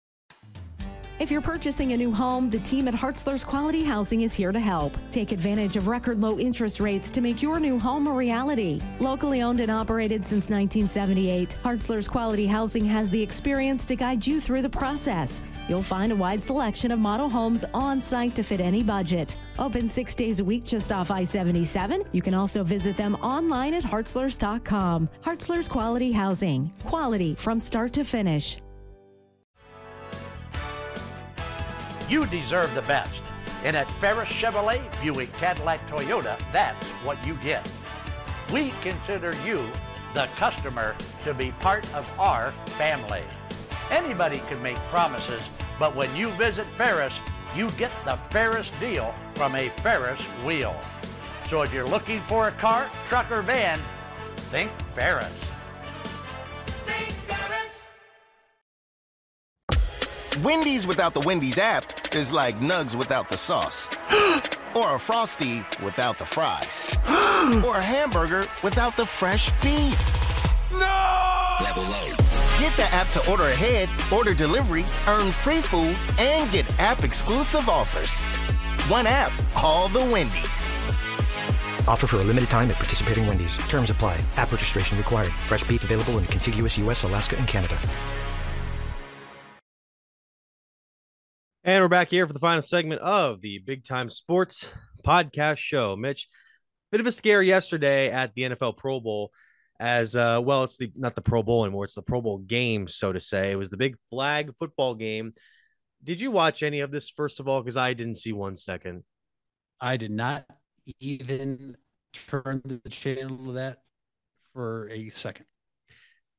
[1.22, 4.58] If you're purchasing a new home, the team at Hartzler's Quality Housing is here to
[4.58, 4.96] help.
[5.12, 8.80] Take advantage of record low interest rates to make your new home a reality.
[8.98, 14.40] Locally owned and operated since 1978, Hartzler's Quality Housing has the experience to guide you
[14.40, 15.40] through the process.
[15.68, 19.36] You'll find a wide selection of model homes on site to fit any budget.
[19.58, 22.04] Open six days a week just off I 77.
[22.12, 25.08] You can also visit them online at hartzlers.com.
[25.24, 26.72] Hartzler's Quality Housing.
[26.84, 28.58] Quality from start to finish.
[32.08, 33.22] You deserve the best.
[33.64, 37.70] And at Ferris Chevrolet, Buick, Cadillac, Toyota, that's what you get.
[38.52, 39.64] We consider you,
[40.12, 43.22] the customer, to be part of our family.
[43.92, 45.42] Anybody can make promises,
[45.78, 47.20] but when you visit Ferris,
[47.54, 50.74] you get the Ferris deal from a Ferris wheel.
[51.46, 53.78] So if you're looking for a car, truck, or van,
[54.36, 55.30] think Ferris.
[56.86, 57.86] Think Ferris.
[60.42, 63.90] Wendy's without the Wendy's app is like Nugs without the sauce.
[64.74, 66.96] or a Frosty without the fries.
[67.62, 70.00] or a hamburger without the fresh beef.
[70.72, 71.58] No!
[71.60, 72.31] Level up.
[72.58, 77.68] Get the app to order ahead, order delivery, earn free food, and get app exclusive
[77.68, 78.20] offers.
[78.90, 80.66] One app, all the Wendy's.
[81.88, 83.56] Offer for a limited time at participating Wendy's.
[83.68, 84.20] Terms apply.
[84.36, 85.32] App registration required.
[85.32, 87.76] Fresh beef available in contiguous U.S., Alaska, and Canada.
[91.64, 94.68] And we're back here for the final segment of the Big Time Sports
[95.06, 95.94] Podcast Show.
[95.94, 96.28] Mitch,
[96.90, 99.30] bit of a scare yesterday at the NFL Pro Bowl,
[99.82, 100.62] as uh, well.
[100.62, 103.50] It's the not the Pro Bowl anymore; it's the Pro Bowl game, so to say.
[103.50, 105.34] It was the big flag football game.
[106.04, 107.60] Did you watch any of this first of all?
[107.60, 109.02] Because I didn't see one second.
[109.80, 110.46] I did not
[111.00, 111.76] even
[112.12, 113.78] turn the channel to that
[114.52, 115.46] for a second.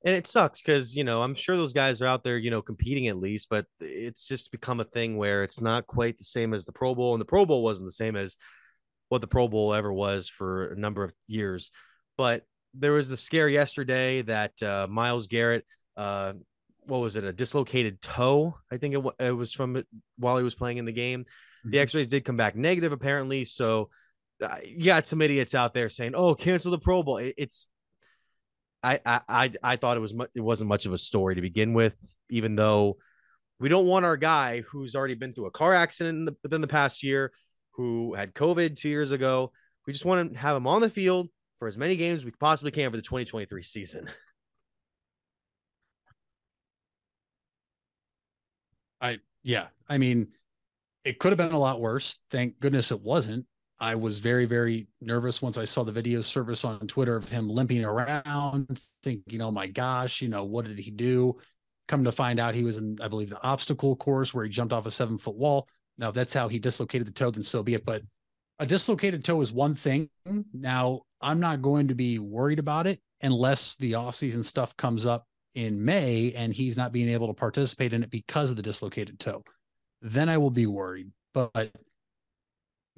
[0.06, 2.62] and it sucks because you know i'm sure those guys are out there you know
[2.62, 6.54] competing at least but it's just become a thing where it's not quite the same
[6.54, 8.38] as the pro bowl and the pro bowl wasn't the same as
[9.10, 11.72] what the pro bowl ever was for a number of years
[12.18, 15.66] but there was the scare yesterday that uh, myles garrett
[15.98, 16.34] uh,
[16.86, 20.38] what was it a dislocated toe i think it, wa- it was from it while
[20.38, 21.26] he was playing in the game.
[21.66, 23.90] The x-rays did come back negative apparently so
[24.44, 27.18] uh, you got some idiots out there saying oh cancel the pro bowl.
[27.20, 27.68] It- it's
[28.84, 31.42] I, I I I thought it was mu- it wasn't much of a story to
[31.42, 31.96] begin with,
[32.30, 32.98] even though
[33.60, 36.60] we don't want our guy who's already been through a car accident in the, within
[36.60, 37.32] the past year,
[37.76, 39.54] who had COVID two years ago.
[39.88, 41.30] We just want to have him on the field
[41.64, 44.10] for as many games as we possibly can for the 2023 season.
[49.00, 50.34] I yeah, I mean,
[51.06, 52.18] it could have been a lot worse.
[52.30, 53.46] Thank goodness it wasn't.
[53.80, 57.50] I was very very nervous once I saw the video service on Twitter of him
[57.50, 61.38] limping around, thinking, "Oh my gosh, you know what did he do?"
[61.88, 64.74] Come to find out, he was in, I believe, the obstacle course where he jumped
[64.74, 65.70] off a seven foot wall.
[65.98, 67.86] Now, if that's how he dislocated the toe, then so be it.
[67.86, 68.02] But
[68.60, 70.10] a dislocated toe is one thing.
[70.54, 75.26] Now, I'm not going to be worried about it unless the offseason stuff comes up
[75.56, 79.20] in May and he's not being able to participate in it because of the dislocated
[79.20, 79.44] toe.
[80.02, 81.12] Then I will be worried.
[81.34, 81.72] But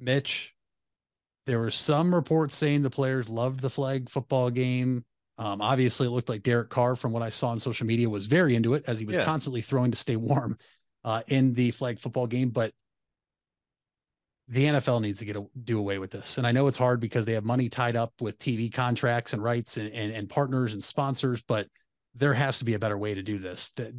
[0.00, 0.54] Mitch,
[1.46, 5.04] there were some reports saying the players loved the flag football game.
[5.38, 8.26] Um, obviously, it looked like Derek Carr, from what I saw on social media, was
[8.26, 9.24] very into it as he was Yeah.
[9.24, 10.58] constantly throwing to stay warm
[11.04, 12.50] uh, in the flag football game.
[12.50, 12.72] But
[14.48, 16.38] the NFL needs to get a, do away with this.
[16.38, 19.42] And I know it's hard because they have money tied up with TV contracts and
[19.42, 21.66] rights and, and, and partners and sponsors, but
[22.14, 23.70] there has to be a better way to do this.
[23.70, 23.92] That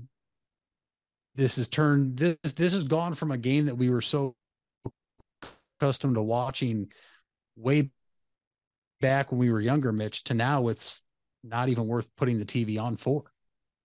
[1.35, 4.35] this has turned this this has gone from a game that we were so
[5.79, 6.91] accustomed to watching
[7.55, 7.91] way
[9.01, 11.03] back when we were younger, Mitch, to now it's
[11.43, 13.25] not even worth putting the TV on for.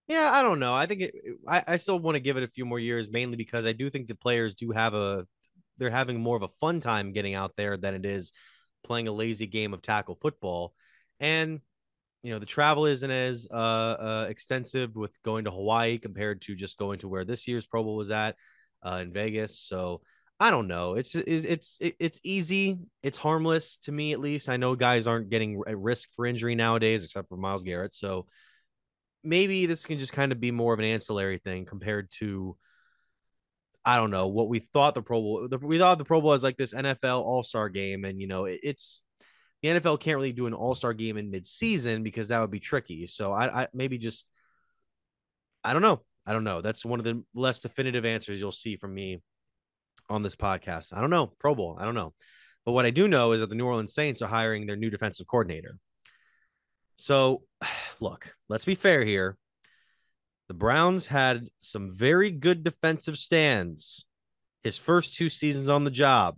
[0.08, 0.74] Yeah, I don't know.
[0.74, 1.14] I think it,
[1.46, 3.90] I, I still want to give it a few more years, mainly because I do
[3.90, 5.26] think the players do have a
[5.78, 8.32] they're having more of a fun time getting out there than it is
[8.84, 10.74] playing a lazy game of tackle football.
[11.20, 11.60] And
[12.22, 16.54] you know the travel isn't as uh, uh, extensive with going to Hawaii compared to
[16.54, 18.36] just going to where this year's Pro Bowl was at
[18.82, 19.58] uh, in Vegas.
[19.58, 20.02] So
[20.38, 20.94] I don't know.
[20.94, 22.78] It's it's it's easy.
[23.02, 24.48] It's harmless to me at least.
[24.48, 27.94] I know guys aren't getting at risk for injury nowadays, except for Myles Garrett.
[27.94, 28.26] So
[29.22, 32.56] maybe this can just kind of be more of an ancillary thing compared to
[33.84, 35.48] I don't know what we thought the Pro Bowl.
[35.48, 38.28] The, we thought the Pro Bowl was like this NFL All Star game, and you
[38.28, 39.02] know it, it's
[39.62, 42.50] the NFL can't really do an All Star game in mid season because that would
[42.50, 43.06] be tricky.
[43.06, 44.30] So I, I maybe just
[45.64, 46.02] I don't know.
[46.26, 46.60] I don't know.
[46.60, 49.20] That's one of the less definitive answers you'll see from me
[50.08, 50.96] on this podcast.
[50.96, 51.32] I don't know.
[51.38, 51.76] Pro Bowl.
[51.80, 52.14] I don't know.
[52.64, 54.90] But what I do know is that the New Orleans Saints are hiring their new
[54.90, 55.78] defensive coordinator.
[56.96, 57.42] So,
[58.00, 59.36] look, let's be fair here.
[60.52, 64.04] The Browns had some very good defensive stands
[64.62, 66.36] his first two seasons on the job.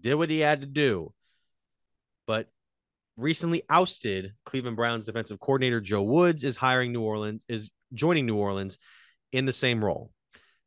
[0.00, 1.14] Did what he had to do.
[2.26, 2.48] But
[3.16, 8.34] recently ousted Cleveland Browns defensive coordinator Joe Woods is hiring New Orleans is joining New
[8.34, 8.78] Orleans
[9.30, 10.10] in the same role.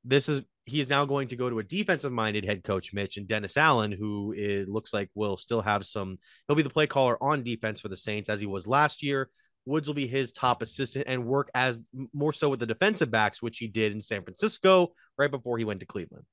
[0.06, 3.18] This is he is now going to go to a defensive minded head coach Mitch
[3.18, 6.18] and Dennis Allen who is, looks like will still have some
[6.48, 9.30] he'll be the play caller on defense for the Saints as he was last year.
[9.66, 13.42] Woods will be his top assistant and work as more so with the defensive backs
[13.42, 16.26] which he did in San Francisco right before he went to Cleveland.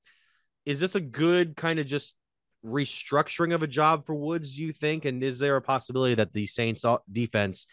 [0.65, 2.15] Is this a good kind of just
[2.65, 5.05] restructuring of a job for Woods, do you think?
[5.05, 7.67] And is there a possibility that the Saints defense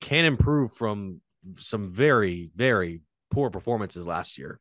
[0.00, 1.20] can improve from
[1.58, 4.60] some very, very poor performances last year?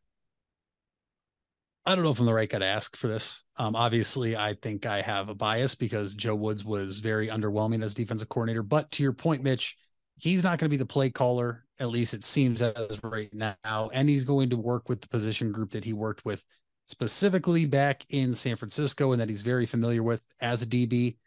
[1.86, 3.44] I don't know if I'm the right guy to ask for this.
[3.58, 7.96] Um, obviously, I think I have a bias because Joe Woods was very underwhelming as
[7.96, 8.62] defensive coordinator.
[8.62, 9.78] But to your point, Mitch,
[10.22, 13.90] he's not going to be the play caller, at least it seems as right now.
[13.92, 16.46] And he's going to work with the position group that he worked with
[16.88, 21.18] specifically back in San Francisco and that he's very familiar with as a DB.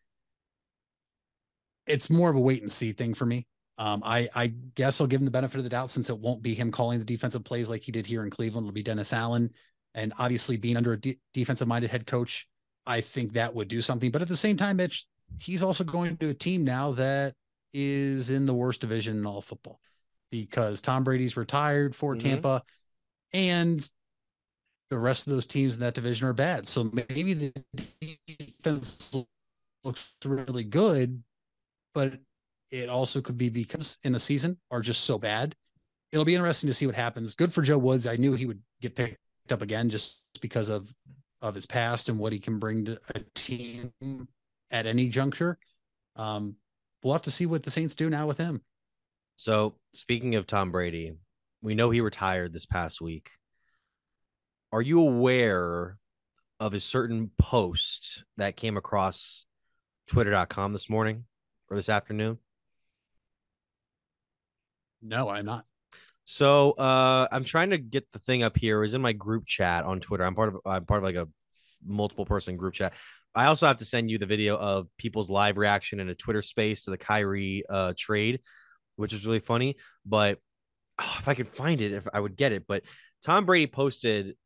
[1.89, 3.49] It's more of a wait and see thing for me.
[3.79, 6.43] Um, I, I guess I'll give him the benefit of the doubt since it won't
[6.43, 8.65] be him calling the defensive plays like he did here in Cleveland.
[8.65, 9.51] It'll be Dennis Allen.
[9.93, 12.47] And obviously, being under a de- defensive minded head coach,
[12.87, 14.13] I think that would do something.
[14.13, 15.05] But at the same time, Mitch,
[15.41, 17.35] he's also going to a team now that
[17.75, 19.81] is in the worst division in all football
[20.31, 22.29] because Tom Brady's retired for mm-hmm.
[22.29, 22.63] Tampa
[23.33, 23.91] and
[24.91, 26.67] the rest of those teams in that division are bad.
[26.67, 27.53] So maybe the
[28.39, 29.15] defense
[29.83, 31.23] looks really good,
[31.93, 32.21] but
[32.71, 35.55] it also could be because in the season are just so bad.
[36.13, 37.35] It'll be interesting to see what happens.
[37.35, 38.07] Good for Joe Woods.
[38.07, 39.19] I knew he would get picked
[39.51, 40.93] up again just because of
[41.43, 43.93] of his past and what he can bring to a team
[44.71, 45.59] at any juncture.
[46.17, 46.57] Um,
[47.05, 48.63] we'll have to see what the Saints do now with him.
[49.37, 51.13] So, speaking of Tom Brady,
[51.63, 53.31] we know he retired this past week.
[54.73, 55.99] Are you aware
[56.59, 59.45] of a certain post that came across
[60.09, 61.25] twitter.com this morning
[61.69, 62.39] or this afternoon?
[65.03, 65.67] No, I'm not.
[66.25, 68.79] So uh, I'm trying to get the thing up here.
[68.79, 70.25] It was in my group chat on Twitter.
[70.25, 71.29] I'm part of I'm part of like a
[71.85, 72.95] multiple person group chat.
[73.35, 76.43] I also have to send you the video of people's live reaction in a Twitter
[76.43, 78.41] space to the Kyrie uh, trade,
[78.97, 79.77] which is really funny.
[80.07, 80.39] But
[81.01, 82.65] oh, if I could find it, if I would get it.
[82.69, 82.85] But
[83.25, 84.37] Tom Brady posted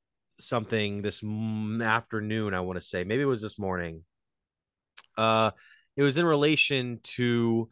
[0.41, 2.55] something this afternoon.
[2.55, 4.05] I want to say maybe it was this morning.
[5.17, 5.51] Uh,
[5.97, 7.69] it was in relation to,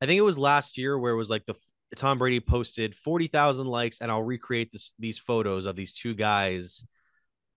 [0.00, 1.56] I think it was last year where it was like the
[1.96, 6.84] Tom Brady posted 40,000 likes and I'll recreate this, these photos of these two guys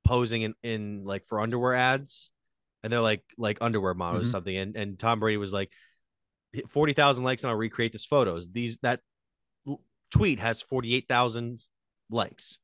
[0.05, 2.32] posing in, in like for underwear ads
[2.84, 4.29] and they're like like underwear models mm-hmm.
[4.29, 5.71] or something and and Tom Brady was like
[6.69, 8.51] 40,000 likes and I'll recreate these photos.
[8.51, 8.99] These that
[10.11, 11.61] tweet has 48,000
[12.09, 12.57] likes.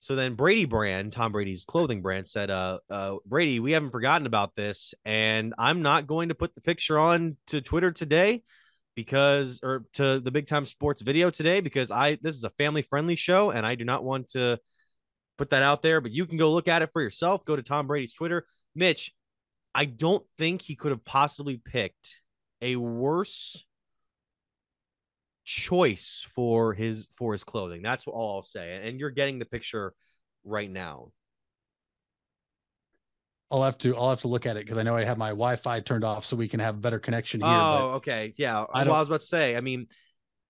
[0.00, 4.26] So then Brady brand, Tom Brady's clothing brand said, uh, uh, Brady, we haven't forgotten
[4.26, 4.94] about this.
[5.04, 8.44] And I'm not going to put the picture on to Twitter today
[8.94, 12.82] because or to the big time sports video today because I this is a family
[12.82, 14.58] friendly show and I do not want to
[15.36, 16.00] put that out there.
[16.00, 17.44] But you can go look at it for yourself.
[17.44, 18.44] Go to Tom Brady's Twitter.
[18.78, 19.12] Mitch,
[19.74, 22.20] I don't think he could have possibly picked
[22.62, 23.64] a worse
[25.44, 27.82] choice for his for his clothing.
[27.82, 28.86] That's all I'll say.
[28.86, 29.94] And you're getting the picture
[30.44, 31.12] right now.
[33.50, 35.30] I'll have to I'll have to look at it because I know I have my
[35.30, 37.48] Wi-Fi turned off so we can have a better connection here.
[37.50, 38.32] Oh, okay.
[38.36, 38.64] Yeah.
[38.72, 39.86] I, well, I was about to say, I mean,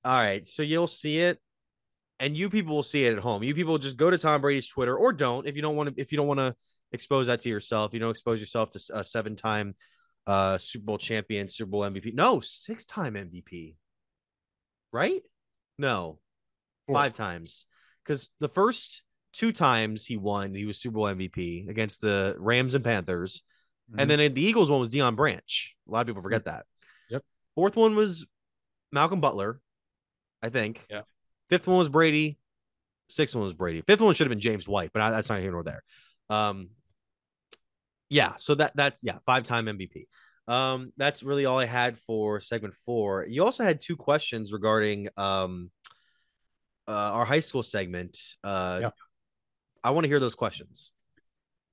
[0.04, 1.38] all right, so you'll see it
[2.18, 3.44] and you people will see it at home.
[3.44, 6.00] You people just go to Tom Brady's Twitter or don't if you don't want to
[6.00, 6.56] if you don't want to
[6.92, 7.92] expose that to yourself.
[7.92, 9.74] You don't expose yourself to a seven-time
[10.26, 12.14] uh Super Bowl champion, Super Bowl MVP.
[12.14, 13.76] No, six-time MVP.
[14.92, 15.22] Right?
[15.78, 16.18] No.
[16.90, 17.66] Five times.
[18.06, 20.54] Cuz the first two times he won.
[20.54, 23.42] He was Super Bowl MVP against the Rams and Panthers.
[23.90, 24.00] Mm-hmm.
[24.00, 25.76] And then the Eagles one was Deion Branch.
[25.86, 26.66] A lot of people forget that.
[27.10, 27.22] Yep.
[27.54, 28.26] Fourth one was
[28.92, 29.60] Malcolm Butler,
[30.42, 30.84] I think.
[30.90, 31.02] Yeah.
[31.48, 32.38] Fifth one was Brady.
[33.08, 33.82] Sixth one was Brady.
[33.82, 35.82] Fifth one should have been James White, but I, that's not here nor there.
[36.28, 36.70] Um,
[38.08, 38.32] yeah.
[38.36, 40.06] So that that's yeah, five time MVP.
[40.46, 43.26] Um, that's really all I had for segment four.
[43.28, 45.70] You also had two questions regarding um
[46.88, 48.18] uh, our high school segment.
[48.42, 48.90] Uh, Yeah.
[49.84, 50.90] I want to hear those questions.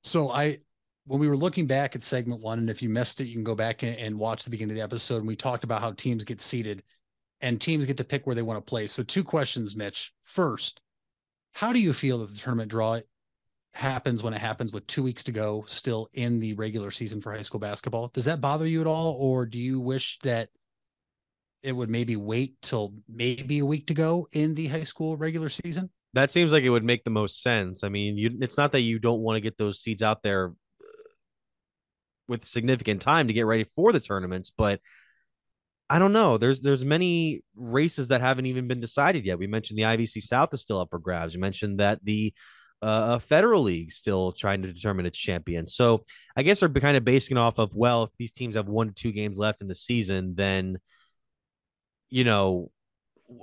[0.04, 0.60] So I,
[1.06, 3.44] when we were looking back at segment one, and if you missed it, you can
[3.44, 5.18] go back and, and watch the beginning of the episode.
[5.18, 6.84] And we talked about how teams get seated
[7.42, 8.88] and teams get to pick where they want to play.
[8.88, 10.14] So two questions, Mitch.
[10.24, 10.82] First,
[11.54, 13.00] how do you feel that the tournament draw
[13.76, 17.34] happens when it happens with two weeks to go still in the regular season for
[17.34, 18.10] high school basketball?
[18.14, 19.14] Does that bother you at all?
[19.20, 20.50] Or do you wish that
[21.62, 25.50] it would maybe wait till maybe a week to go in the high school regular
[25.50, 25.90] season?
[26.14, 27.84] That seems like it would make the most sense.
[27.84, 30.54] I mean, you it's not that you don't want to get those seeds out there
[30.82, 31.10] uh,
[32.28, 34.80] with significant time to get ready for the tournaments, but
[35.90, 36.38] I don't know.
[36.38, 39.38] There's there's many races that haven't even been decided yet.
[39.38, 41.34] We mentioned the IVC South is still up for grabs.
[41.34, 42.34] You mentioned that the
[42.86, 45.68] uh, Federal League still trying to determine its champion.
[45.68, 46.04] So
[46.36, 48.88] I guess they're kind of basing it off of well, if these teams have one
[48.88, 50.78] to two games left in the season, then
[52.10, 52.70] you know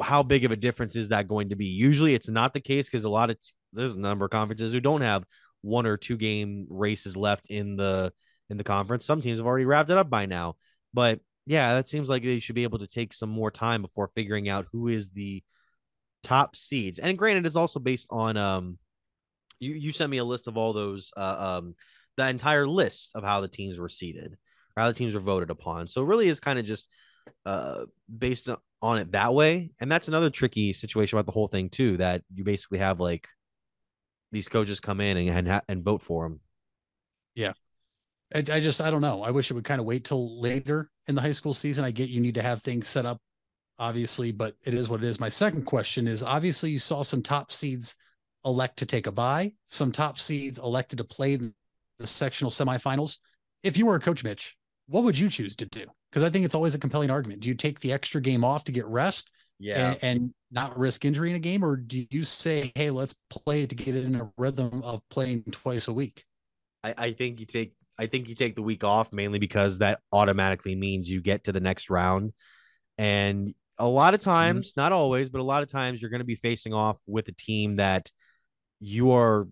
[0.01, 1.67] how big of a difference is that going to be?
[1.67, 3.37] Usually it's not the case because a lot of
[3.73, 5.25] there's a number of conferences who don't have
[5.63, 8.13] one or two game races left in the
[8.49, 9.05] in the conference.
[9.05, 10.55] Some teams have already wrapped it up by now.
[10.95, 14.13] But yeah, that seems like they should be able to take some more time before
[14.15, 15.43] figuring out who is the
[16.23, 17.01] top seeds.
[17.01, 18.79] And granted, it's also based on um
[19.63, 21.75] you you sent me a list of all those uh um
[22.17, 24.37] the entire list of how the teams were seeded,
[24.77, 25.89] or how the teams were voted upon.
[25.89, 26.89] So it really is kind of just
[27.47, 27.85] uh
[28.19, 28.49] based
[28.83, 29.71] on it that way.
[29.81, 33.29] And that's another tricky situation about the whole thing too, that you basically have like
[34.33, 36.41] these coaches come in and and, and vote for them.
[37.35, 37.53] Yeah.
[38.35, 39.23] I, I just, I don't know.
[39.23, 41.85] I wish it would kind of wait till later in the high school season.
[41.85, 43.21] I get you need to have things set up,
[43.79, 45.21] obviously, but it is what it is.
[45.21, 47.95] My second question is obviously you saw some top seeds
[48.45, 53.19] elect to take a bye, some top seeds elected to play the sectional semifinals.
[53.63, 55.87] If you were a coach, Mitch, what would you choose to do?
[56.11, 57.41] Because I think it's always a compelling argument.
[57.41, 59.31] Do you take the extra game off to get rest?
[59.59, 59.93] Yeah.
[59.93, 63.65] And, and not risk injury in a game, or do you say, "Hey, let's play
[63.65, 66.25] to get it in a rhythm of playing twice a week"?
[66.83, 70.01] I, I think you take I think you take the week off mainly because that
[70.13, 72.33] automatically means you get to the next round.
[72.99, 74.31] And a lot of mm-hmm.
[74.31, 77.29] times, not always, but a lot of times you're going to be facing off with
[77.29, 78.11] a team that
[78.83, 79.47] you are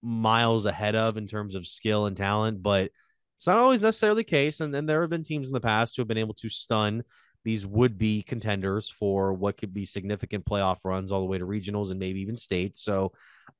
[0.00, 2.90] miles ahead of in terms of skill and talent, but
[3.36, 4.60] it's not always necessarily the case.
[4.60, 7.02] And then there have been teams in the past who have been able to stun
[7.44, 11.46] these would be contenders for what could be significant playoff runs all the way to
[11.46, 12.82] regionals and maybe even states.
[12.82, 13.12] So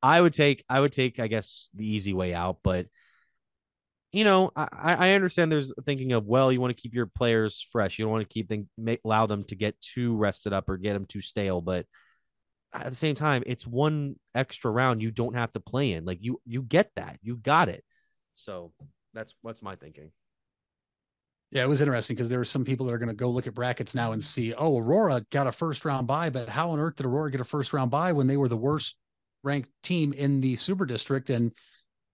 [0.02, 2.86] I would take, I would take, I guess, the easy way out, but
[4.10, 7.66] you know, I, I understand there's thinking of, well, you want to keep your players
[7.70, 7.98] fresh.
[7.98, 8.68] You don't want to keep them,
[9.04, 11.60] allow them to get too rested up or get them too stale.
[11.60, 11.84] But
[12.72, 16.04] at the same time, it's one extra round you don't have to play in.
[16.04, 17.84] Like you, you get that, you got it.
[18.34, 18.72] So
[19.14, 20.10] that's what's my thinking.
[21.50, 23.46] Yeah, it was interesting because there were some people that are going to go look
[23.46, 26.78] at brackets now and see, oh, Aurora got a first round bye, but how on
[26.78, 28.96] earth did Aurora get a first round bye when they were the worst
[29.42, 31.30] ranked team in the super district?
[31.30, 31.52] And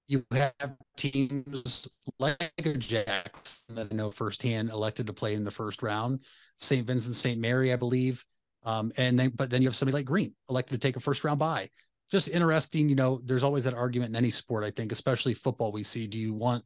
[0.07, 1.89] you have teams
[2.21, 6.21] like Jackson that I know firsthand elected to play in the first round,
[6.61, 6.87] St.
[6.87, 7.41] Vincent, St.
[7.41, 8.25] Mary, I believe.
[8.65, 11.23] Um, and then, but then you have somebody like Green elected to take a first
[11.25, 11.71] round bye.
[12.11, 15.73] Just interesting, you know, there's always that argument in any sport, I think, especially football.
[15.73, 16.65] We see, do you want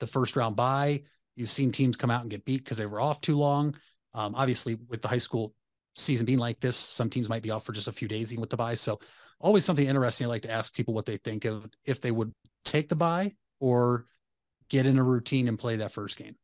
[0.00, 1.02] the first round bye?
[1.36, 3.74] You've seen teams come out and get beat because they were off too long.
[4.14, 5.54] Um, obviously, with the high school
[5.96, 8.40] season being like this, some teams might be off for just a few days, even
[8.40, 8.74] with the bye.
[8.74, 9.00] So,
[9.40, 10.26] always something interesting.
[10.26, 12.32] I like to ask people what they think of if they would
[12.64, 14.06] take the bye or
[14.68, 16.36] get in a routine and play that first game.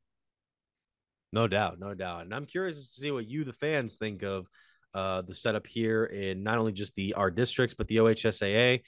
[1.32, 2.22] No doubt, no doubt.
[2.22, 4.46] And I'm curious to see what you, the fans, think of
[4.94, 8.82] uh, the setup here in not only just the our districts but the OHSAA.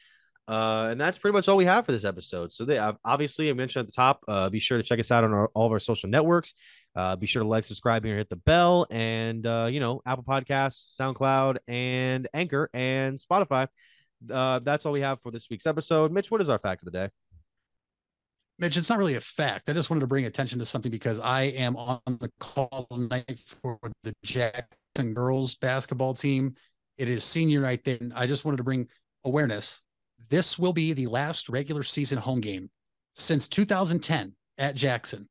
[0.49, 2.53] Uh, and that's pretty much all we have for this episode.
[2.53, 4.25] So they obviously I mentioned at the top.
[4.27, 6.55] Uh, be sure to check us out on our, all of our social networks.
[6.97, 8.87] Uh, be sure to like, subscribe, and hit the bell.
[8.91, 13.69] And uh, you know, Apple Podcasts, SoundCloud, and Anchor and Spotify.
[14.29, 16.11] Uh, that's all we have for this week's episode.
[16.11, 17.11] Mitch, what is our fact of the day?
[18.61, 19.71] Mitch, it's not really a fact.
[19.71, 23.41] I just wanted to bring attention to something because I am on the call tonight
[23.63, 26.55] for the Jackson girls basketball team.
[26.99, 27.85] It is senior night.
[27.85, 28.89] Then I just wanted to bring
[29.25, 29.83] awareness.
[30.29, 32.69] This will be the last regular season home game
[33.17, 35.27] since 2010 at Jackson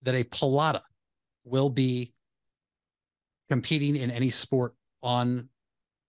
[0.00, 0.80] that a Pallotta
[1.44, 2.14] will be
[3.50, 5.50] competing in any sport on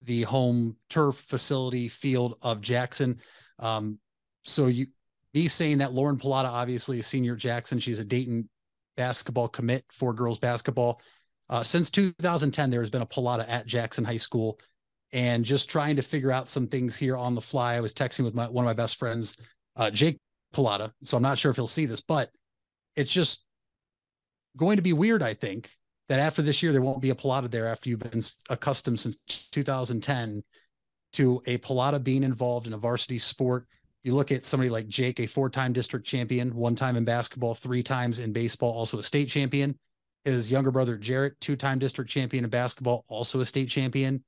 [0.02, 3.20] the home turf facility field of Jackson.
[3.60, 4.00] Um,
[4.46, 4.88] so you
[5.34, 8.50] me saying that Lauren Pallotta, obviously a senior at Jackson, she's a Dayton
[8.96, 11.02] basketball commit for girls basketball.
[11.50, 14.60] Uh, since 2010, there has been a Pallotta at Jackson High School,
[15.12, 17.76] and just trying to figure out some things here on the fly.
[17.76, 19.38] I was texting with my one of my best friends,
[19.76, 20.20] uh, Jake
[20.54, 22.30] Pallotta, so I'm not sure if he'll see this, but
[22.96, 23.44] it's just
[24.58, 25.22] going to be weird.
[25.22, 25.70] I think
[26.10, 29.18] that after this year, there won't be a Pallotta there after you've been accustomed since
[29.52, 30.44] 2010
[31.14, 33.68] to a Pallotta being involved in a varsity sport.
[34.04, 37.84] You look at somebody like Jake, a four-time district champion, one time in basketball, three
[37.84, 39.78] times in baseball, also a state champion.
[40.26, 44.24] His younger brother Jarrett, two-time district champion in basketball, also a state champion.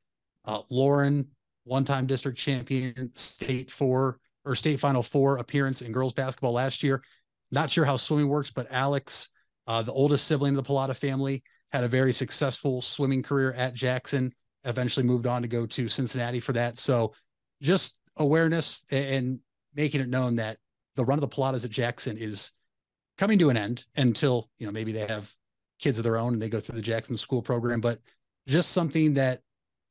[0.46, 1.28] Uh, Lauren,
[1.66, 7.04] one-time district champion, state four or state final four appearance in girls basketball last year.
[7.52, 9.30] Not sure how swimming works, but Alex,
[9.68, 13.74] uh, the oldest sibling of the Pallotta family, had a very successful swimming career at
[13.74, 14.34] Jackson.
[14.64, 16.78] Eventually moved on to go to Cincinnati for that.
[16.78, 17.14] So,
[17.62, 19.40] just awareness and
[19.76, 20.58] making it known that
[20.96, 22.52] the run of the Pallottas at Jackson is
[23.18, 25.32] coming to an end until you know maybe they have
[25.80, 27.82] kids of their own and they go through the Jackson School program.
[27.82, 28.00] But
[28.48, 29.42] just something that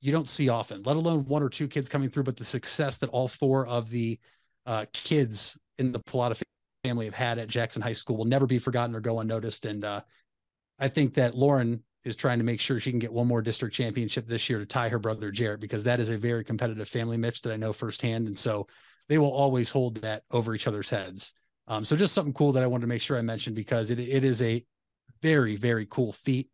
[0.01, 2.25] you don't see often, let alone one or two kids coming through.
[2.25, 4.19] But the success that all four of the
[4.67, 6.43] uh, kids in the Pallotta
[6.85, 9.65] family have had at Jackson High School will never be forgotten or go unnoticed.
[9.67, 10.03] And uh,
[10.79, 13.75] I think that Lauren is trying to make sure she can get one more district
[13.75, 17.17] championship this year to tie her brother Jarrett because that is a very competitive family,
[17.17, 18.27] Mitch, that I know firsthand.
[18.27, 18.67] And so
[19.09, 21.33] they will always hold that over each other's heads.
[21.67, 23.99] Um, so just something cool that I wanted to make sure I mentioned because it
[23.99, 24.65] it is a
[25.23, 26.49] very very cool feat,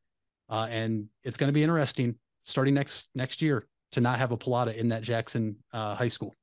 [0.48, 4.36] uh, and it's going to be interesting starting next next year to not have a
[4.36, 6.34] Pallotta in that Jackson uh, High School.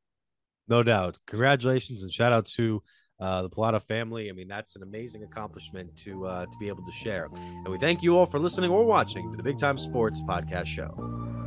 [0.68, 1.18] No doubt.
[1.28, 2.84] Congratulations and shout out to
[3.20, 4.30] uh, the Pallotta family.
[4.30, 7.30] I mean, that's an amazing accomplishment to uh, to be able to share.
[7.34, 10.66] And we thank you all for listening or watching to the Big Time Sports Podcast
[10.66, 11.47] Show.